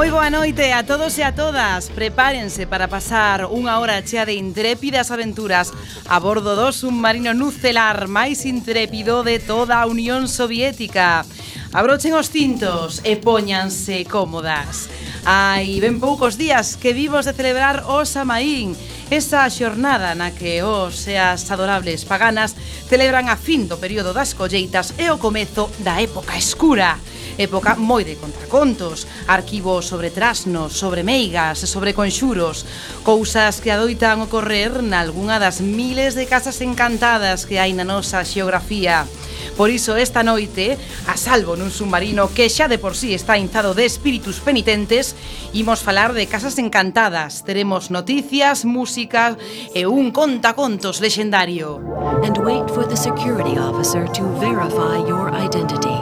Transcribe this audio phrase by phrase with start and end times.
[0.00, 1.92] Moi boa noite a todos e a todas.
[1.92, 5.76] Prepárense para pasar unha hora chea de intrépidas aventuras
[6.08, 11.28] a bordo do submarino nucelar máis intrépido de toda a Unión Soviética.
[11.76, 14.88] Abrochen os cintos e póñanse cómodas.
[15.28, 18.72] Hai ben poucos días que vivos de celebrar o Samaín
[19.10, 22.54] esa xornada na que os e as adorables paganas
[22.86, 26.94] celebran a fin do período das colleitas e o comezo da época escura
[27.40, 32.68] época moi de contracontos, arquivos sobre trasnos, sobre meigas, sobre conxuros,
[33.00, 39.08] cousas que adoitan ocorrer nalgúna das miles de casas encantadas que hai na nosa xeografía.
[39.56, 40.76] Por iso esta noite,
[41.08, 45.16] a salvo nun submarino que xa de por sí está inzado de espíritus penitentes,
[45.56, 47.40] imos falar de casas encantadas.
[47.44, 49.36] Teremos noticias, música, música
[49.74, 51.80] e un contacontos lexendario.
[52.22, 55.98] And wait for the security officer to verify your identity.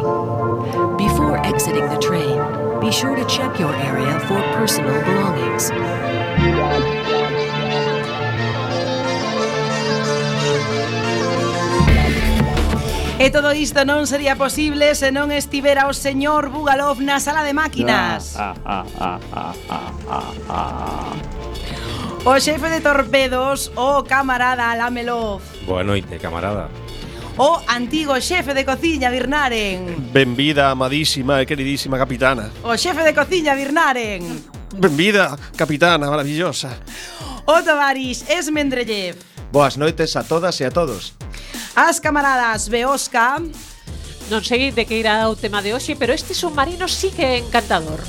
[0.98, 2.38] Before exiting the train,
[2.80, 5.70] be sure to check your area for personal belongings.
[13.20, 17.54] E todo isto non sería posible se non estivera o señor Bugalov na sala de
[17.54, 18.38] máquinas.
[18.38, 21.14] Ah, ah, ah, ah, ah, ah, ah.
[21.34, 21.37] ah.
[22.24, 25.40] O xefe de torpedos, o camarada Lamelov.
[25.64, 26.68] Boa noite, camarada.
[27.38, 30.10] O antigo xefe de cociña Birnaren.
[30.10, 32.50] Benvida, amadísima e queridísima capitana.
[32.66, 34.26] O xefe de cociña Birnaren.
[34.74, 36.74] Benvida, capitana maravillosa.
[37.46, 39.16] O Tavarix Esmendrellev.
[39.54, 41.14] Boas noites a todas e a todos.
[41.78, 43.38] As camaradas Beosca.
[44.28, 47.34] Non sei de que irá o tema de hoxe, pero este submarino sí que é
[47.38, 48.02] encantador.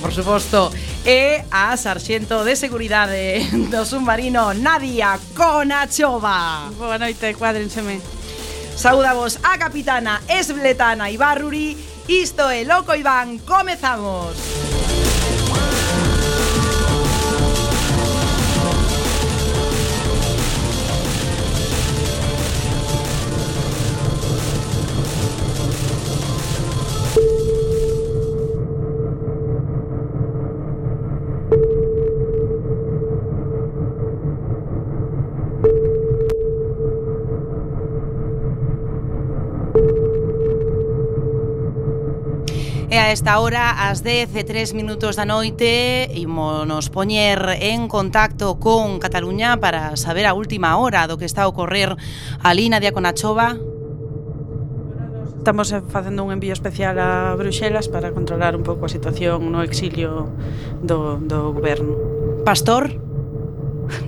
[0.00, 0.70] Por suposto.
[1.04, 6.70] E a sarxento de seguridade do submarino Nadia Konachova.
[6.78, 8.00] Boa noite, cuádrenseme.
[8.76, 11.76] Saudamos a capitana Esbletana Ibarruri.
[12.08, 14.91] Isto é Loco Iván, comezamos.
[43.12, 48.96] a esta hora, ás 10 e 3 minutos da noite, imonos poñer en contacto con
[49.04, 51.92] Cataluña para saber a última hora do que está a ocorrer
[52.40, 53.60] ali na Diaconachova.
[55.36, 60.32] Estamos facendo un envío especial a Bruxelas para controlar un pouco a situación no exilio
[60.80, 61.92] do, do goberno.
[62.48, 63.01] Pastor?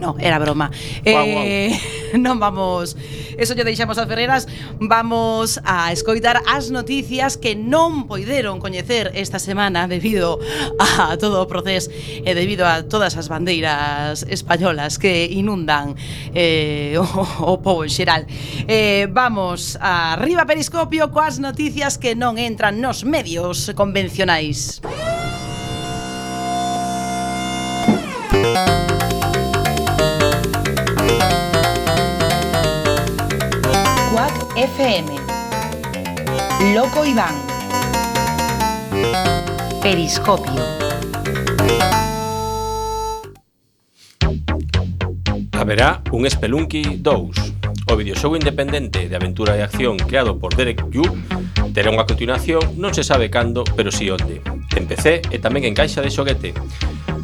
[0.01, 0.71] No, era broma.
[1.05, 2.21] Wow, eh, wow.
[2.21, 2.95] Non vamos...
[3.35, 4.47] Eso lle deixamos a Ferreras.
[4.79, 10.39] Vamos a escoitar as noticias que non poideron coñecer esta semana debido
[10.79, 15.99] a todo o proceso e debido a todas as bandeiras españolas que inundan
[16.39, 17.03] eh, o,
[17.43, 18.31] o povo en xeral.
[18.71, 24.79] Eh, vamos a Riva Periscopio coas noticias que non entran nos medios convencionais.
[28.35, 28.84] Música
[34.57, 35.17] FM.
[36.73, 37.35] Loco Iván.
[39.83, 40.63] Periscopio.
[45.51, 47.31] Haberá un Spelunky 2.
[47.91, 51.03] O videoxogo independente de aventura e acción creado por Derek Yu
[51.75, 54.39] terá unha continuación, non se sabe cando, pero si sí onde.
[54.79, 56.55] En PC e tamén en caixa de xoguete.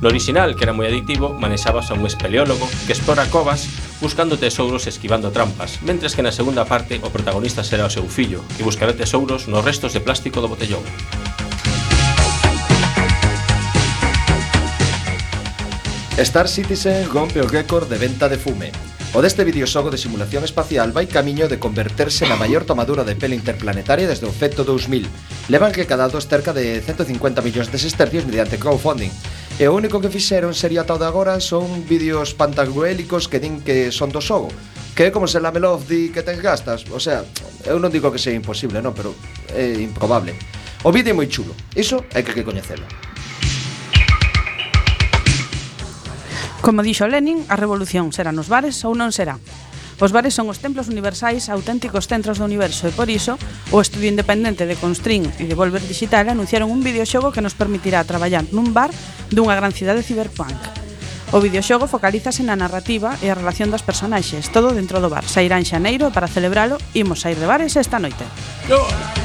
[0.02, 4.86] No original, que era moi adictivo, manexabas a un espeleólogo que explora covas buscando tesouros
[4.86, 8.64] e esquivando trampas, mentres que na segunda parte o protagonista será o seu fillo, que
[8.64, 10.82] buscará tesouros nos restos de plástico do botellón.
[16.20, 18.72] Star Citizen rompe o récord de venta de fume.
[19.12, 23.34] O deste videoxogo de simulación espacial vai camiño de converterse na maior tomadura de pelo
[23.34, 25.50] interplanetaria desde o FETO 2000.
[25.50, 29.10] Levan recadados cerca de 150 millóns de sestercios mediante crowdfunding.
[29.58, 33.90] E o único que fixeron sería ata de agora son vídeos pantagruélicos que din que
[33.90, 34.46] son do xogo.
[34.94, 36.86] Que é como se la Melov di que ten gastas.
[36.94, 37.26] O sea,
[37.66, 39.10] eu non digo que sea imposible, non, pero
[39.50, 40.38] é improbable.
[40.86, 41.50] O vídeo é moi chulo.
[41.74, 43.09] Iso hai que, que coñecelo.
[46.60, 49.40] Como dixo Lenin, a revolución será nos bares ou non será.
[50.00, 53.40] Os bares son os templos universais, auténticos centros do universo e por iso,
[53.72, 58.04] o estudio independente de Constring e de Volver Digital anunciaron un videoxogo que nos permitirá
[58.04, 58.92] traballar nun bar
[59.32, 60.56] dunha gran cidade ciberpunk.
[61.32, 65.24] O videoxogo focalízase na narrativa e a relación das personaxes, todo dentro do bar.
[65.24, 68.24] Sairá en xaneiro e para celebralo, imos sair de bares esta noite.
[68.72, 69.19] ¡Oh!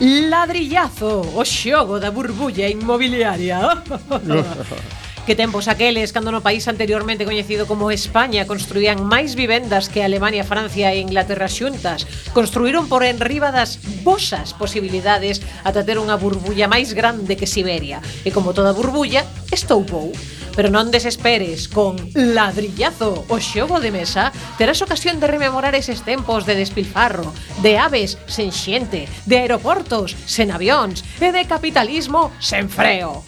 [0.00, 3.58] Ladrillazo, o xogo da burbulla inmobiliaria.
[5.26, 10.46] Que tempos aqueles cando no país anteriormente coñecido como España construían máis vivendas que Alemania,
[10.46, 12.06] Francia e Inglaterra xuntas.
[12.30, 17.98] Construíron por enriba das vosas posibilidades ata ter unha burbulla máis grande que Siberia.
[18.22, 20.14] E como toda burbulla, estoupou.
[20.54, 24.30] Pero non desesperes, con Ladrillazo, o xogo de mesa,
[24.62, 27.34] terás ocasión de rememorar eses tempos de despilfarro,
[27.66, 33.26] de aves sen xente, de aeroportos sen avións e de capitalismo sen freo.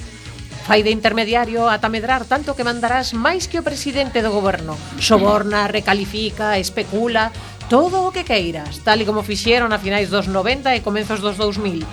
[0.68, 4.76] Fai de intermediario ata medrar tanto que mandarás máis que o presidente do goberno.
[5.00, 7.32] Soborna, recalifica, especula,
[7.72, 11.40] todo o que queiras, tal e como fixeron a finais dos 90 e comenzos dos
[11.40, 11.88] 2000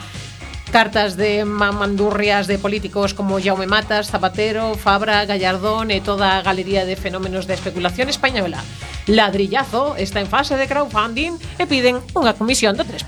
[0.76, 6.84] cartas de mamandurrias de políticos como Jaume Matas, Zapatero, Fabra, Gallardón e toda a galería
[6.84, 8.60] de fenómenos de especulación española.
[9.08, 13.08] Ladrillazo está en fase de crowdfunding e piden unha comisión do 3%.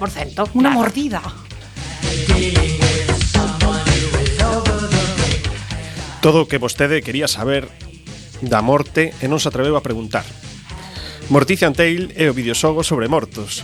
[0.55, 0.79] Unha claro.
[0.79, 1.19] mordida.
[6.21, 7.69] Todo o que vostede quería saber
[8.41, 10.25] da morte e non se atreveu a preguntar.
[11.29, 13.61] Morticia Tale é o videoxogo sobre mortos,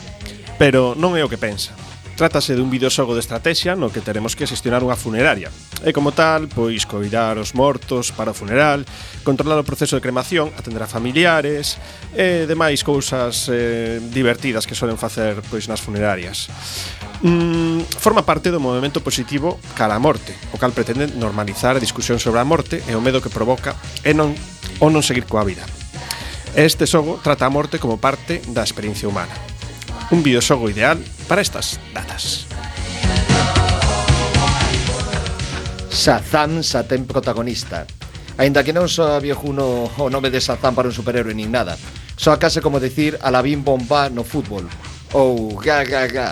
[0.59, 1.73] pero non é o que pensa.
[2.13, 5.49] Trátase dun videoxogo de estrategia no que teremos que xestionar unha funeraria.
[5.81, 8.85] E como tal, pois coidar os mortos para o funeral,
[9.25, 11.81] controlar o proceso de cremación, atender a familiares
[12.13, 16.53] e demais cousas eh, divertidas que solen facer pois nas funerarias.
[17.25, 22.21] Mm, forma parte do movimento positivo cara a morte, o cal pretende normalizar a discusión
[22.21, 23.73] sobre a morte e o medo que provoca
[24.05, 24.37] e non
[24.77, 25.65] ou non seguir coa vida.
[26.53, 29.33] Este xogo trata a morte como parte da experiencia humana
[30.11, 32.47] un videoxogo ideal para estas datas.
[35.93, 37.87] Shazam xa ten protagonista.
[38.35, 41.77] Aínda que non só viejuno o nome de Shazam para un superhéroe nin nada.
[42.17, 43.29] Só case como decir a
[43.61, 44.65] Bomba no fútbol.
[45.13, 46.29] Ou ga ga ga.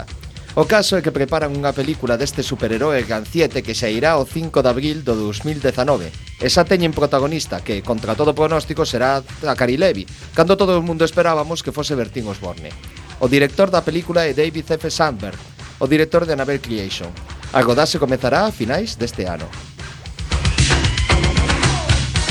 [0.60, 4.52] O caso é que preparan unha película deste superheroe ganciete que se irá o 5
[4.60, 6.12] de abril do 2019.
[6.12, 10.04] E xa teñen protagonista que, contra todo pronóstico, será Zachary Levi,
[10.36, 12.76] cando todo o mundo esperábamos que fose Bertín Osborne
[13.22, 14.90] o director da película é David F.
[14.90, 15.38] Sandberg,
[15.78, 17.14] o director de Annabelle Creation.
[17.54, 19.46] A godase comezará a finais deste ano.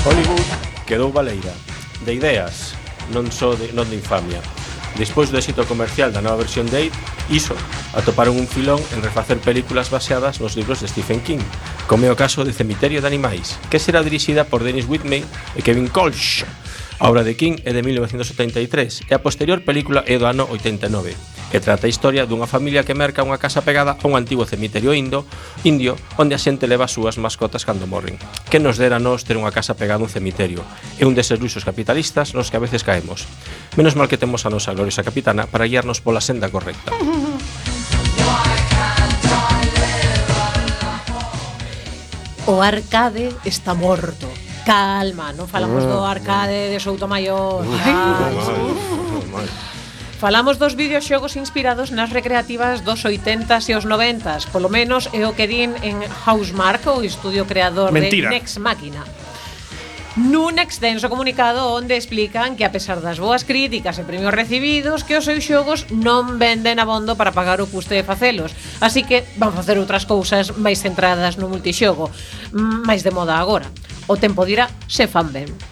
[0.03, 0.51] Hollywood
[0.87, 1.55] quedou baleira
[2.03, 2.75] de ideas,
[3.15, 4.43] non só de, non de infamia.
[4.99, 6.95] Despois do éxito comercial da nova versión de It,
[7.31, 7.55] iso,
[7.95, 11.45] atoparon un filón en refacer películas baseadas nos libros de Stephen King,
[11.87, 15.23] como é o caso de Cemiterio de Animais, que será dirixida por Dennis Whitney
[15.55, 16.43] e Kevin Colch,
[17.01, 21.17] A obra de King é de 1973 e a posterior película é do ano 89
[21.49, 24.93] e trata a historia dunha familia que merca unha casa pegada a un antigo cemiterio
[24.93, 25.25] indo,
[25.65, 28.21] indio onde a xente leva as súas mascotas cando morren.
[28.53, 30.61] Que nos dera nós ter unha casa pegada a un cemiterio?
[31.01, 33.25] É un deses luxos capitalistas nos que a veces caemos.
[33.81, 36.93] Menos mal que temos a nosa gloriosa capitana para guiarnos pola senda correcta.
[42.45, 44.29] O arcade está morto
[44.65, 47.65] Calma, non falamos do arcade de Soutomaior.
[47.65, 49.71] Ai, ah,
[50.21, 55.33] Falamos dos videoxogos inspirados nas recreativas dos 80s e os 90s, polo menos é o
[55.33, 55.97] que din en
[56.29, 58.29] Housemark, o estudio creador Mentira.
[58.29, 59.01] de Next Máquina.
[60.21, 65.17] Nun extenso comunicado onde explican que a pesar das boas críticas e premios recibidos que
[65.17, 68.53] os seus xogos non venden abondo para pagar o custe de facelos
[68.85, 72.13] así que van facer outras cousas máis centradas no multixogo
[72.53, 73.71] mm, máis de moda agora
[74.11, 75.70] o tempo dirá se fan ben.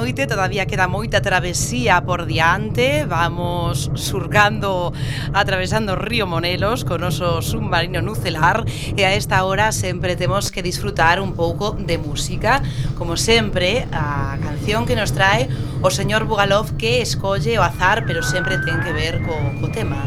[0.00, 4.96] noite, todavía queda moita travesía por diante, vamos surcando,
[5.36, 8.64] atravesando o río Monelos con oso submarino nucelar
[8.96, 12.64] e a esta hora sempre temos que disfrutar un pouco de música,
[12.96, 15.52] como sempre, a canción que nos trae
[15.84, 20.00] o señor Bugalov que escolle o azar, pero sempre ten que ver co, co tema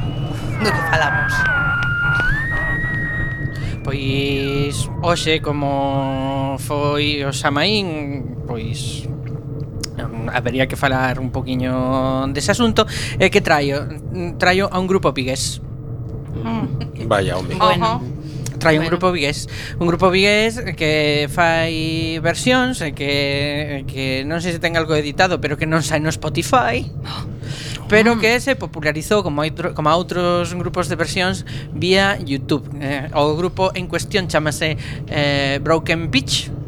[0.57, 1.29] do que falamos.
[3.85, 9.05] Pois hoxe como foi o Samaín, pois
[10.31, 12.85] habería que falar un poquinho dese asunto
[13.19, 13.87] e eh, que traio
[14.37, 15.59] traio a un grupo vigués
[16.43, 17.07] mm.
[17.07, 18.01] vaya hombre bueno.
[18.03, 18.23] Uh
[18.63, 18.81] bueno.
[18.81, 19.49] un grupo vigués
[19.79, 25.43] un grupo vigués que fai versións eh, que, que non sei se ten algo editado
[25.43, 26.87] pero que non sai no Spotify
[27.91, 31.43] pero que se popularizou como, outro, como outros grupos de versións
[31.75, 34.79] vía Youtube eh, o grupo en cuestión chamase
[35.11, 36.62] eh, Broken Pitch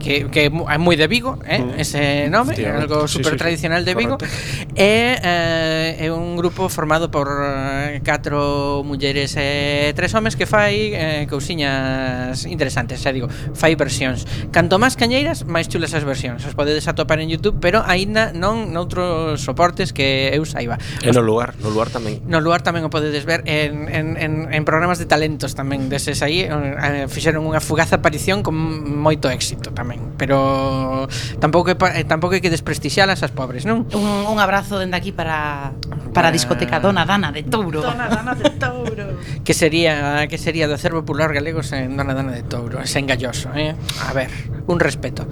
[0.00, 1.60] que, que é moi de Vigo, eh?
[1.60, 1.76] Mm.
[1.76, 2.02] ese
[2.32, 4.16] nome, é algo super sí, sí, tradicional de Vigo.
[4.16, 4.72] Correcto.
[4.74, 10.96] E eh, é un grupo formado por eh, catro mulleres e tres homes que fai
[10.96, 14.24] eh, cousiñas interesantes, xa digo, fai versións.
[14.50, 16.42] Canto máis cañeiras, máis chulas as versións.
[16.48, 20.80] Os podedes atopar en YouTube, pero aínda non noutros soportes que eu saiba.
[21.04, 22.24] E no lugar, no lugar tamén.
[22.24, 26.24] No lugar tamén o podedes ver en, en, en, en programas de talentos tamén deses
[26.24, 29.89] aí, eh, fixeron unha fugaz aparición con moito éxito tamén
[30.20, 31.08] pero
[31.40, 33.88] tampouco eh, tampouco hai que desprestixialas as pobres, non?
[33.96, 35.72] Un, un abrazo dende aquí para
[36.12, 36.84] para a discoteca ah.
[36.84, 37.80] Dona Dana de Touro.
[37.80, 39.16] Dona Dana de Touro.
[39.46, 43.50] que sería que sería do acervo popular galego sen Dona Dana de Touro, sen galloso,
[43.56, 43.74] eh?
[44.04, 44.30] A ver,
[44.66, 45.26] un respeto.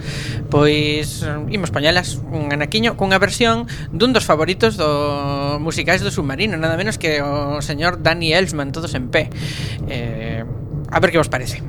[0.49, 6.81] Pois imos poñelas un anaquiño cunha versión dun dos favoritos do musicais do submarino, nada
[6.81, 9.31] menos que o señor Danny Elfman todos en pé.
[9.87, 10.45] Eh,
[10.91, 11.61] a ver que vos parece.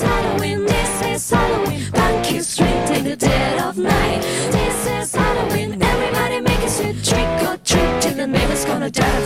[0.00, 0.64] Halloween.
[0.66, 1.90] This is Halloween.
[1.92, 4.41] Punky street in the dead of night.
[8.92, 9.21] death.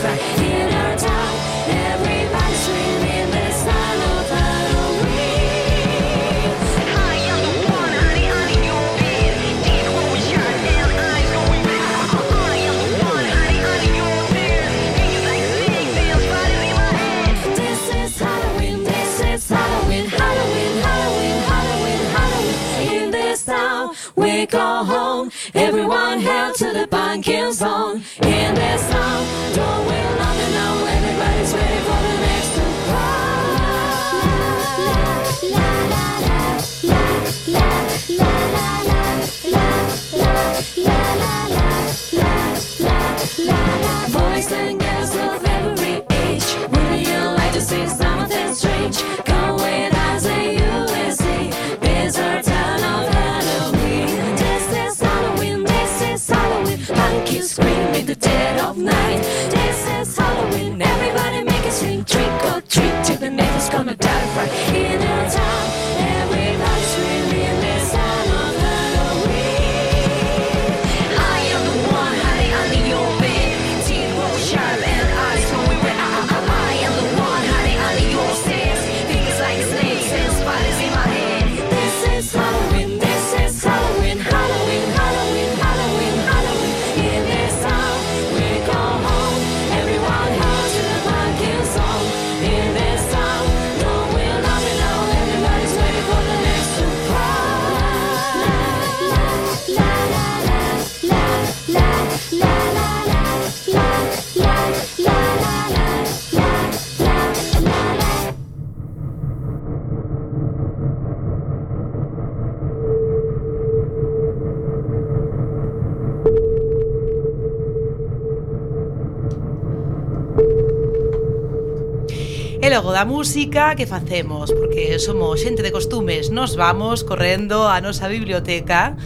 [122.96, 124.48] da música que facemos?
[124.56, 128.96] Porque somos xente de costumes Nos vamos correndo a nosa biblioteca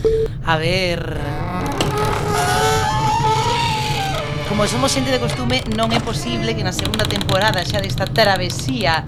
[0.46, 1.18] A ver...
[4.46, 9.02] Como somos xente de costume Non é posible que na segunda temporada xa desta travesía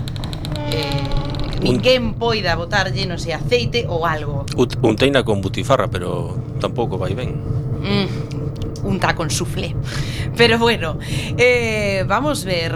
[0.75, 4.43] eh, Ninguén poida botarlle, non sei, aceite ou algo.
[4.83, 7.39] Unteina con butifarra, pero tampouco vai ben.
[7.87, 8.43] Mm,
[8.83, 9.75] Un con suflé.
[10.37, 10.99] Pero bueno,
[11.39, 12.75] eh, vamos ver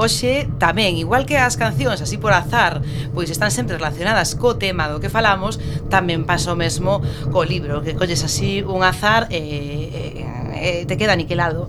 [0.00, 2.80] hoxe tamén, igual que as cancións así por azar,
[3.12, 5.60] pois están sempre relacionadas co tema do que falamos,
[5.92, 10.24] tamén pasa o mesmo co libro, que colles así un azar e e,
[10.56, 11.68] e te queda aniquilado.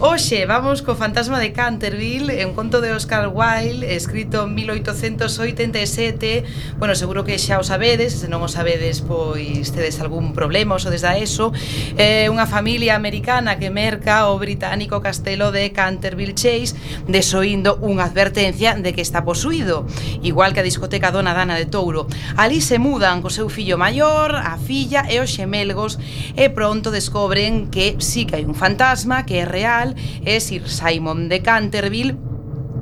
[0.00, 6.44] Oxe, vamos co fantasma de Canterville, un conto de Oscar Wilde, escrito en 1887.
[6.78, 10.82] Bueno, seguro que xa o sabedes, se non o sabedes, pois tedes algún problema, ou
[10.82, 11.54] desde a eso.
[11.94, 16.74] É eh, unha familia americana que merca o británico castelo de Canterville Chase,
[17.06, 19.86] desoindo unha advertencia de que está posuído,
[20.26, 22.10] igual que a discoteca Dona Dana de Touro.
[22.34, 26.02] Ali se mudan co seu fillo maior, a filla e os xemelgos,
[26.34, 30.64] e pronto descobren que sí que hai un fantasma que é real principal é Sir
[30.68, 32.16] Simon de Canterville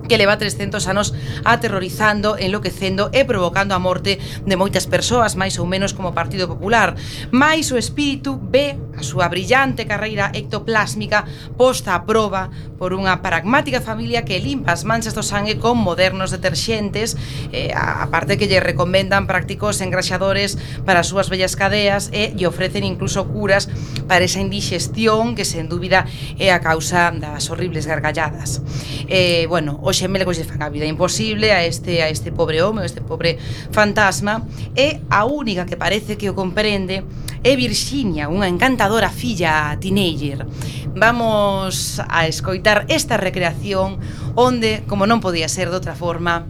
[0.08, 5.66] que leva 300 anos aterrorizando, enloquecendo e provocando a morte de moitas persoas, máis ou
[5.66, 6.98] menos como Partido Popular.
[7.30, 11.24] Mais o espírito ve a súa brillante carreira ectoplásmica
[11.56, 16.34] posta a proba por unha pragmática familia que limpa as manchas do sangue con modernos
[16.34, 17.16] deterxentes,
[17.54, 22.36] eh, a parte que lle recomendan prácticos engraxadores para as súas bellas cadeas eh, e
[22.36, 23.70] lle ofrecen incluso curas
[24.06, 26.06] para esa indigestión que sen dúbida
[26.38, 28.62] é a causa das horribles gargalladas.
[29.08, 32.82] Eh, bueno, os xemelgos lle fan a vida imposible a este a este pobre home,
[32.82, 33.38] a este pobre
[33.70, 34.42] fantasma,
[34.74, 37.04] e a única que parece que o comprende
[37.42, 40.46] é Virxinia, unha encantadora filla teenager.
[40.94, 43.98] Vamos a escoitar esta recreación
[44.38, 46.46] onde, como non podía ser de outra forma,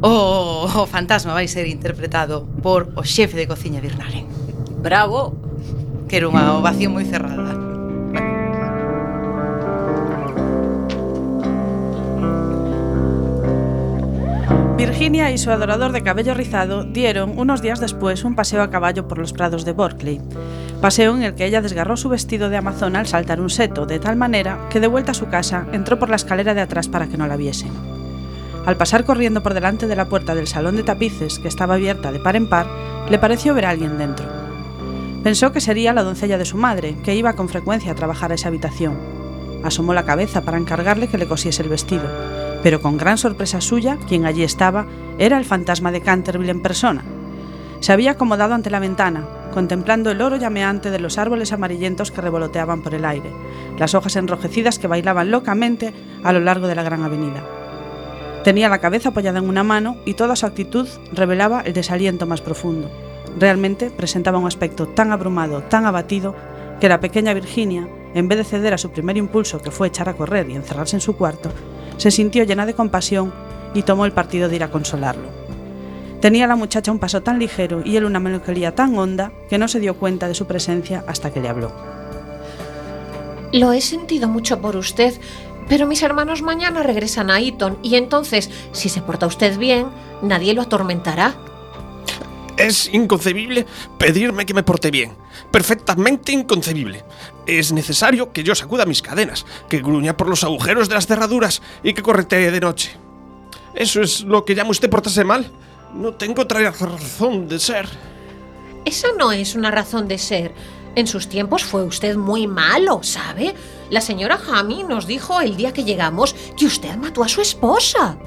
[0.00, 4.24] o, o fantasma vai ser interpretado por o xefe de cociña Birnaren.
[4.80, 5.49] Bravo!
[6.10, 7.54] Que era unha ovación moi cerrada.
[14.74, 19.06] Virginia y su adorador de cabello rizado dieron, unos días después, un paseo a caballo
[19.06, 20.20] por los prados de Berkeley.
[20.82, 24.00] Paseo en el que ella desgarró su vestido de amazona al saltar un seto, de
[24.00, 27.06] tal manera que de vuelta a su casa entró por la escalera de atrás para
[27.06, 27.70] que no la viesen.
[28.66, 32.10] Al pasar corriendo por delante de la puerta del salón de tapices, que estaba abierta
[32.10, 32.66] de par en par,
[33.08, 34.39] le pareció ver a alguien dentro.
[35.22, 38.36] Pensó que sería la doncella de su madre, que iba con frecuencia a trabajar a
[38.36, 38.98] esa habitación.
[39.62, 42.04] Asomó la cabeza para encargarle que le cosiese el vestido,
[42.62, 44.86] pero con gran sorpresa suya, quien allí estaba
[45.18, 47.04] era el fantasma de Canterville en persona.
[47.80, 52.22] Se había acomodado ante la ventana, contemplando el oro llameante de los árboles amarillentos que
[52.22, 53.30] revoloteaban por el aire,
[53.78, 55.92] las hojas enrojecidas que bailaban locamente
[56.24, 57.44] a lo largo de la gran avenida.
[58.42, 62.40] Tenía la cabeza apoyada en una mano y toda su actitud revelaba el desaliento más
[62.40, 62.90] profundo.
[63.38, 66.34] Realmente presentaba un aspecto tan abrumado, tan abatido,
[66.80, 70.08] que la pequeña Virginia, en vez de ceder a su primer impulso, que fue echar
[70.08, 71.50] a correr y encerrarse en su cuarto,
[71.96, 73.32] se sintió llena de compasión
[73.74, 75.28] y tomó el partido de ir a consolarlo.
[76.20, 79.68] Tenía la muchacha un paso tan ligero y él una melancolía tan honda que no
[79.68, 81.72] se dio cuenta de su presencia hasta que le habló.
[83.52, 85.14] Lo he sentido mucho por usted,
[85.68, 89.86] pero mis hermanos mañana regresan a Eton y entonces, si se porta usted bien,
[90.22, 91.34] nadie lo atormentará.
[92.60, 93.66] Es inconcebible
[93.98, 95.16] pedirme que me porte bien.
[95.50, 97.04] Perfectamente inconcebible.
[97.46, 101.62] Es necesario que yo sacuda mis cadenas, que gruña por los agujeros de las cerraduras
[101.82, 102.96] y que corretee de noche.
[103.74, 105.50] ¿Eso es lo que llama usted portarse mal?
[105.94, 107.88] No tengo otra razón de ser.
[108.84, 110.54] Esa no es una razón de ser.
[110.96, 113.54] En sus tiempos fue usted muy malo, ¿sabe?
[113.88, 118.18] La señora Jamie nos dijo el día que llegamos que usted mató a su esposa.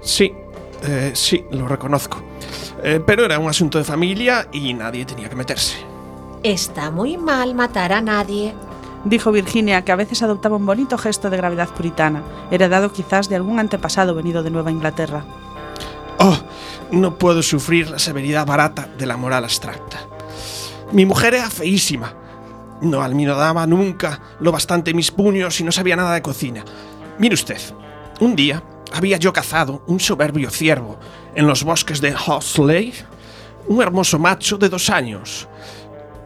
[0.00, 0.32] Sí,
[0.82, 2.22] eh, sí, lo reconozco.
[2.82, 5.76] Eh, pero era un asunto de familia y nadie tenía que meterse.
[6.42, 8.54] Está muy mal matar a nadie.
[9.04, 13.36] Dijo Virginia, que a veces adoptaba un bonito gesto de gravedad puritana, heredado quizás de
[13.36, 15.24] algún antepasado venido de Nueva Inglaterra.
[16.18, 16.38] Oh,
[16.90, 19.98] no puedo sufrir la severidad barata de la moral abstracta.
[20.92, 22.14] Mi mujer era feísima.
[22.82, 26.64] No alminodaba nunca lo bastante mis puños y no sabía nada de cocina.
[27.18, 27.60] Mire usted,
[28.20, 28.62] un día
[28.92, 30.98] había yo cazado un soberbio ciervo
[31.34, 32.92] en los bosques de Hoxley,
[33.68, 35.48] un hermoso macho de dos años.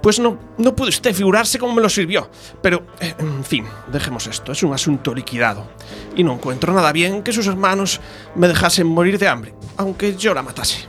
[0.03, 2.29] Pues no, no puede usted figurarse cómo me lo sirvió.
[2.61, 5.67] Pero, eh, en fin, dejemos esto, es un asunto liquidado.
[6.15, 8.01] Y no encuentro nada bien que sus hermanos
[8.35, 10.87] me dejasen morir de hambre, aunque yo la matase.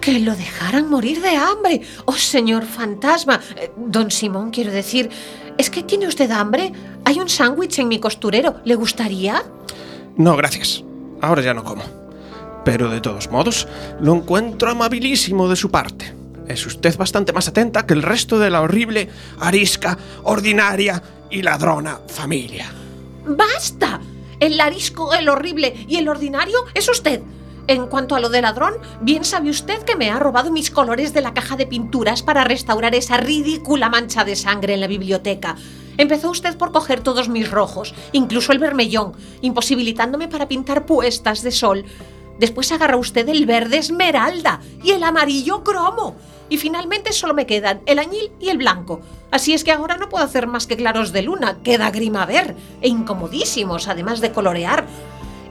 [0.00, 1.80] Que lo dejaran morir de hambre.
[2.04, 3.40] Oh, señor fantasma.
[3.56, 5.08] Eh, Don Simón, quiero decir,
[5.56, 6.72] ¿es que tiene usted hambre?
[7.04, 8.56] Hay un sándwich en mi costurero.
[8.64, 9.42] ¿Le gustaría?
[10.16, 10.84] No, gracias.
[11.22, 11.82] Ahora ya no como.
[12.68, 13.66] Pero de todos modos,
[13.98, 16.14] lo encuentro amabilísimo de su parte.
[16.46, 19.08] Es usted bastante más atenta que el resto de la horrible,
[19.40, 22.70] arisca, ordinaria y ladrona familia.
[23.24, 24.02] ¡Basta!
[24.38, 27.22] El arisco, el horrible y el ordinario es usted.
[27.68, 31.14] En cuanto a lo de ladrón, bien sabe usted que me ha robado mis colores
[31.14, 35.56] de la caja de pinturas para restaurar esa ridícula mancha de sangre en la biblioteca.
[35.96, 41.50] Empezó usted por coger todos mis rojos, incluso el vermellón, imposibilitándome para pintar puestas de
[41.50, 41.86] sol.
[42.38, 46.16] Después agarra usted el verde esmeralda y el amarillo cromo.
[46.48, 49.00] Y finalmente solo me quedan el añil y el blanco.
[49.30, 52.56] Así es que ahora no puedo hacer más que claros de luna, queda grima ver,
[52.80, 54.86] e incomodísimos, además de colorear.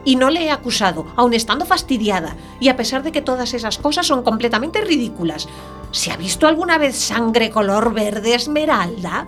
[0.04, 3.78] Y no le he acusado, aun estando fastidiada, y a pesar de que todas esas
[3.78, 5.48] cosas son completamente ridículas.
[5.92, 9.26] ¿Se ha visto alguna vez sangre color verde esmeralda?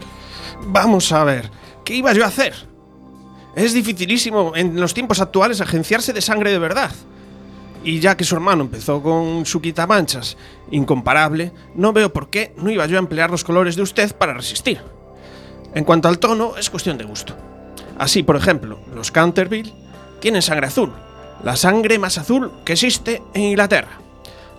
[0.67, 1.51] Vamos a ver,
[1.85, 2.55] ¿qué iba yo a hacer?
[3.55, 6.91] Es dificilísimo en los tiempos actuales agenciarse de sangre de verdad.
[7.83, 10.37] Y ya que su hermano empezó con su quitamanchas
[10.71, 14.35] incomparable, no veo por qué no iba yo a emplear los colores de usted para
[14.35, 14.81] resistir.
[15.75, 17.35] En cuanto al tono, es cuestión de gusto.
[17.99, 19.73] Así, por ejemplo, los Canterville
[20.21, 20.93] tienen sangre azul,
[21.43, 24.01] la sangre más azul que existe en Inglaterra.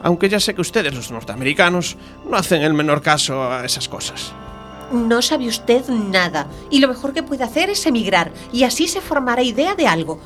[0.04, 4.34] Aunque ya sé que ustedes, los norteamericanos, no hacen el menor caso a esas cosas.
[4.92, 9.00] No sabe usted nada, y lo mejor que puede hacer es emigrar, y así se
[9.00, 10.20] formará idea de algo.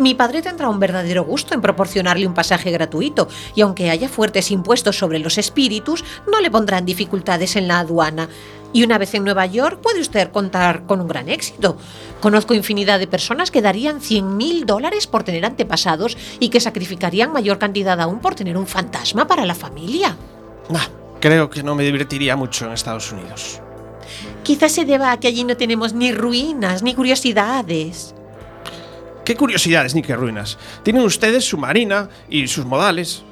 [0.00, 4.50] Mi padre tendrá un verdadero gusto en proporcionarle un pasaje gratuito, y aunque haya fuertes
[4.50, 8.30] impuestos sobre los espíritus, no le pondrán dificultades en la aduana.
[8.72, 11.76] Y una vez en Nueva York puede usted contar con un gran éxito.
[12.20, 17.30] Conozco infinidad de personas que darían 100 mil dólares por tener antepasados y que sacrificarían
[17.30, 20.16] mayor cantidad aún por tener un fantasma para la familia.
[20.70, 20.86] Nah,
[21.20, 23.60] creo que no me divertiría mucho en Estados Unidos.
[24.44, 28.14] Quizás se deba a que allí no tenemos ni ruinas ni curiosidades.
[29.24, 30.58] ¿Qué curiosidades ni qué ruinas?
[30.82, 33.22] Tienen ustedes su marina y sus modales.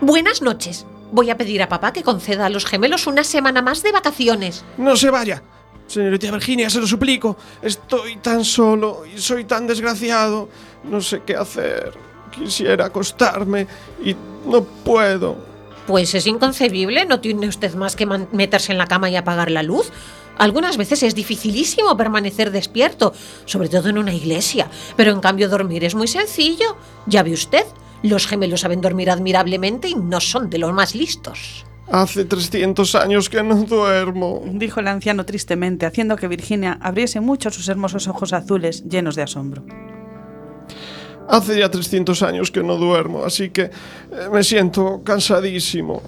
[0.00, 0.86] Buenas noches.
[1.10, 4.64] Voy a pedir a papá que conceda a los gemelos una semana más de vacaciones.
[4.76, 5.42] No se vaya.
[5.88, 7.36] Señorita Virginia, se lo suplico.
[7.62, 10.48] Estoy tan solo y soy tan desgraciado.
[10.84, 11.94] No sé qué hacer.
[12.30, 13.66] Quisiera acostarme
[14.04, 14.14] y
[14.46, 15.36] no puedo.
[15.86, 19.62] Pues es inconcebible, no tiene usted más que meterse en la cama y apagar la
[19.62, 19.90] luz.
[20.38, 23.12] Algunas veces es dificilísimo permanecer despierto,
[23.44, 26.76] sobre todo en una iglesia, pero en cambio dormir es muy sencillo.
[27.06, 27.64] Ya ve usted,
[28.02, 31.64] los gemelos saben dormir admirablemente y no son de los más listos.
[31.90, 34.42] Hace 300 años que no duermo.
[34.44, 39.22] Dijo el anciano tristemente, haciendo que Virginia abriese mucho sus hermosos ojos azules, llenos de
[39.22, 39.64] asombro.
[41.28, 43.70] Hace ya 300 años que no duermo, así que eh,
[44.32, 46.02] me siento cansadísimo.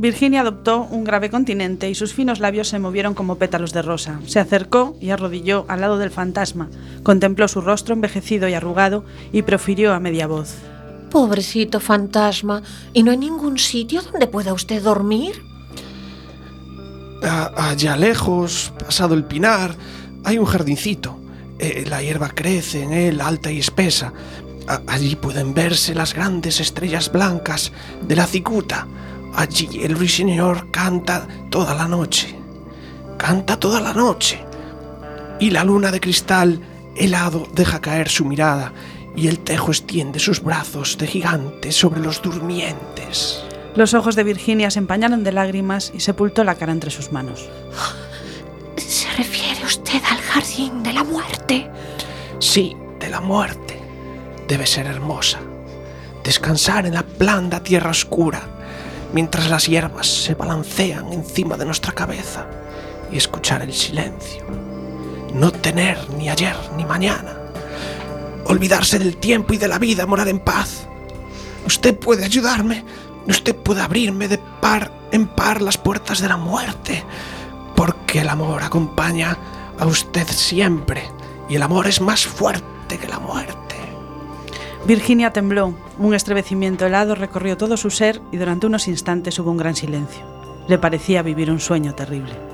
[0.00, 4.18] Virginia adoptó un grave continente y sus finos labios se movieron como pétalos de rosa.
[4.26, 6.70] Se acercó y arrodilló al lado del fantasma,
[7.02, 10.54] contempló su rostro envejecido y arrugado y profirió a media voz.
[11.10, 12.62] Pobrecito fantasma,
[12.94, 15.42] ¿y no hay ningún sitio donde pueda usted dormir?
[17.22, 19.74] A- allá lejos, pasado el pinar,
[20.24, 21.18] hay un jardincito.
[21.58, 24.14] Eh, la hierba crece en él, alta y espesa.
[24.66, 28.86] A- allí pueden verse las grandes estrellas blancas de la cicuta.
[29.34, 32.36] Allí el ruiseñor canta toda la noche.
[33.16, 34.44] Canta toda la noche.
[35.38, 36.60] Y la luna de cristal
[36.96, 38.72] helado deja caer su mirada
[39.16, 43.42] y el tejo extiende sus brazos de gigante sobre los durmientes.
[43.74, 47.48] Los ojos de Virginia se empañaron de lágrimas y sepultó la cara entre sus manos.
[48.76, 51.70] ¿Se refiere usted al jardín de la muerte?
[52.38, 53.80] Sí, de la muerte.
[54.48, 55.38] Debe ser hermosa.
[56.24, 58.59] Descansar en la blanda tierra oscura,
[59.12, 62.46] mientras las hierbas se balancean encima de nuestra cabeza
[63.10, 64.44] y escuchar el silencio.
[65.34, 67.36] No tener ni ayer ni mañana.
[68.46, 70.86] Olvidarse del tiempo y de la vida, morar en paz.
[71.66, 72.84] Usted puede ayudarme.
[73.28, 77.04] Usted puede abrirme de par en par las puertas de la muerte.
[77.76, 79.36] Porque el amor acompaña
[79.78, 81.08] a usted siempre.
[81.48, 83.76] Y el amor es más fuerte que la muerte.
[84.86, 89.58] Virginia tembló, un estremecimiento helado recorrió todo su ser y durante unos instantes hubo un
[89.58, 90.24] gran silencio.
[90.68, 92.49] Le parecía vivir un sueño terrible.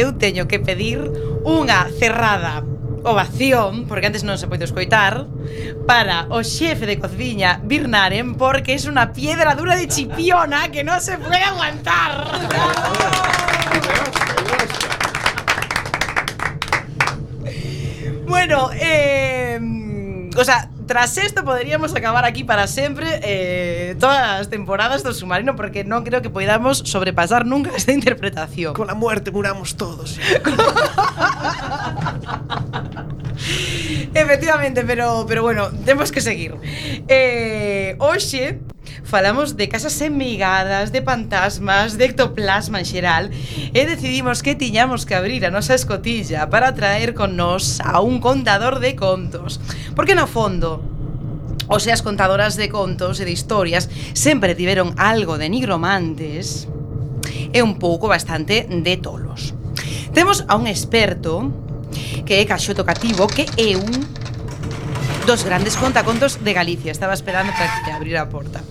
[0.00, 0.98] eu teño que pedir
[1.44, 2.64] unha cerrada
[3.04, 5.28] ovación, porque antes non se poido escoitar,
[5.84, 11.00] para o xefe de cociña Birnaren, porque é unha piedra dura de chipiona que non
[11.00, 12.12] se pode aguantar.
[18.28, 19.60] bueno, eh,
[20.36, 25.54] o sea, Tras esto poderíamos acabar aquí para sempre eh, todas as temporadas do submarino
[25.54, 28.74] porque non creo que podamos sobrepasar nunca esta interpretación.
[28.74, 30.18] Con la muerte muramos todos.
[34.18, 36.58] Efectivamente, pero pero bueno, temos que seguir.
[37.06, 38.58] Eh, hoxe
[39.04, 43.24] falamos de casas enmigadas, de fantasmas, de ectoplasma en xeral,
[43.74, 48.20] e decidimos que tiñamos que abrir a nosa escotilla para traer con nos a un
[48.20, 49.60] contador de contos.
[49.94, 50.82] Porque no fondo,
[51.70, 56.66] O sea, as contadoras de contos e de historias sempre tiveron algo de nigromantes
[57.54, 59.54] e un pouco bastante de tolos.
[60.10, 61.54] Temos a un experto
[62.26, 64.02] que é Caxoto Cativo, que é un
[65.26, 66.92] dos grandes contacontos de Galicia.
[66.92, 68.62] Estaba esperando para que abrir a porta.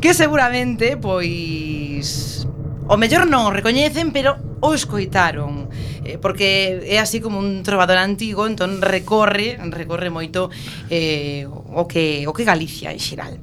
[0.00, 2.46] Que seguramente, pois...
[2.84, 5.72] O mellor non o recoñecen, pero o escoitaron
[6.04, 10.52] eh, porque é así como un trovador antigo, entón recorre, recorre moito
[10.92, 13.40] eh, o que o que Galicia en xeral.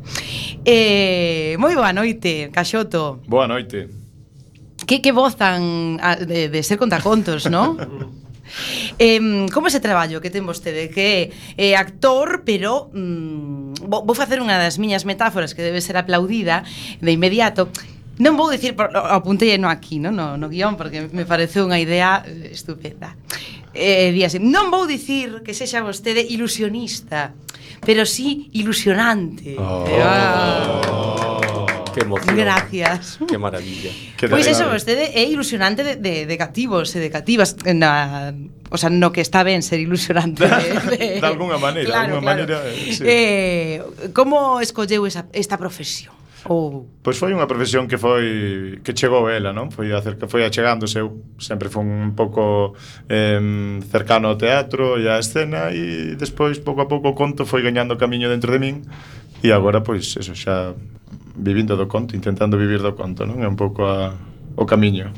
[0.61, 3.17] Eh, moi boa noite, Caxoto.
[3.25, 3.89] Boa noite.
[4.85, 7.81] Que que vozan a, ah, de, de ser contacontos, non?
[8.99, 14.43] Eh, como ese traballo que ten vostede que é eh, actor, pero mm, vou facer
[14.43, 16.63] unha das miñas metáforas que debe ser aplaudida
[16.99, 17.71] de inmediato,
[18.21, 22.21] Non vou dicir, apuntei no aquí, no, no, no guión, porque me pareceu unha idea
[22.53, 23.17] estupenda.
[23.73, 27.33] Eh, di así, non vou dicir que sexa vostede ilusionista,
[27.81, 29.57] pero sí ilusionante.
[29.57, 29.89] Oh.
[29.89, 31.60] Eh, ah.
[31.93, 32.35] Que emoción.
[32.35, 33.19] Gracias.
[33.27, 33.91] Que maravilla.
[34.19, 38.33] Pois pues eso, vostede é ilusionante de, de, de cativos e de cativas na,
[38.71, 40.59] o sea, no que está ben ser ilusionante de,
[40.95, 42.47] de, de alguna maneira, claro, alguna claro.
[42.47, 42.57] maneira.
[42.71, 43.03] Eh, sí.
[43.05, 43.77] Eh,
[44.15, 46.15] como escolleu esa, esta profesión?
[46.49, 46.89] Ou...
[47.05, 49.69] Pois foi unha profesión que foi que chegou ela, non?
[49.69, 52.73] Foi acerca, foi achegándose, eu sempre foi un pouco
[53.05, 53.37] eh,
[53.93, 57.93] cercano ao teatro e á escena e despois pouco a pouco o conto foi gañando
[57.93, 58.81] camiño dentro de min
[59.45, 60.73] e agora pois eso xa
[61.35, 63.39] vivindo do conto, intentando vivir do conto, non?
[63.43, 64.15] É un pouco a,
[64.55, 65.11] o camiño.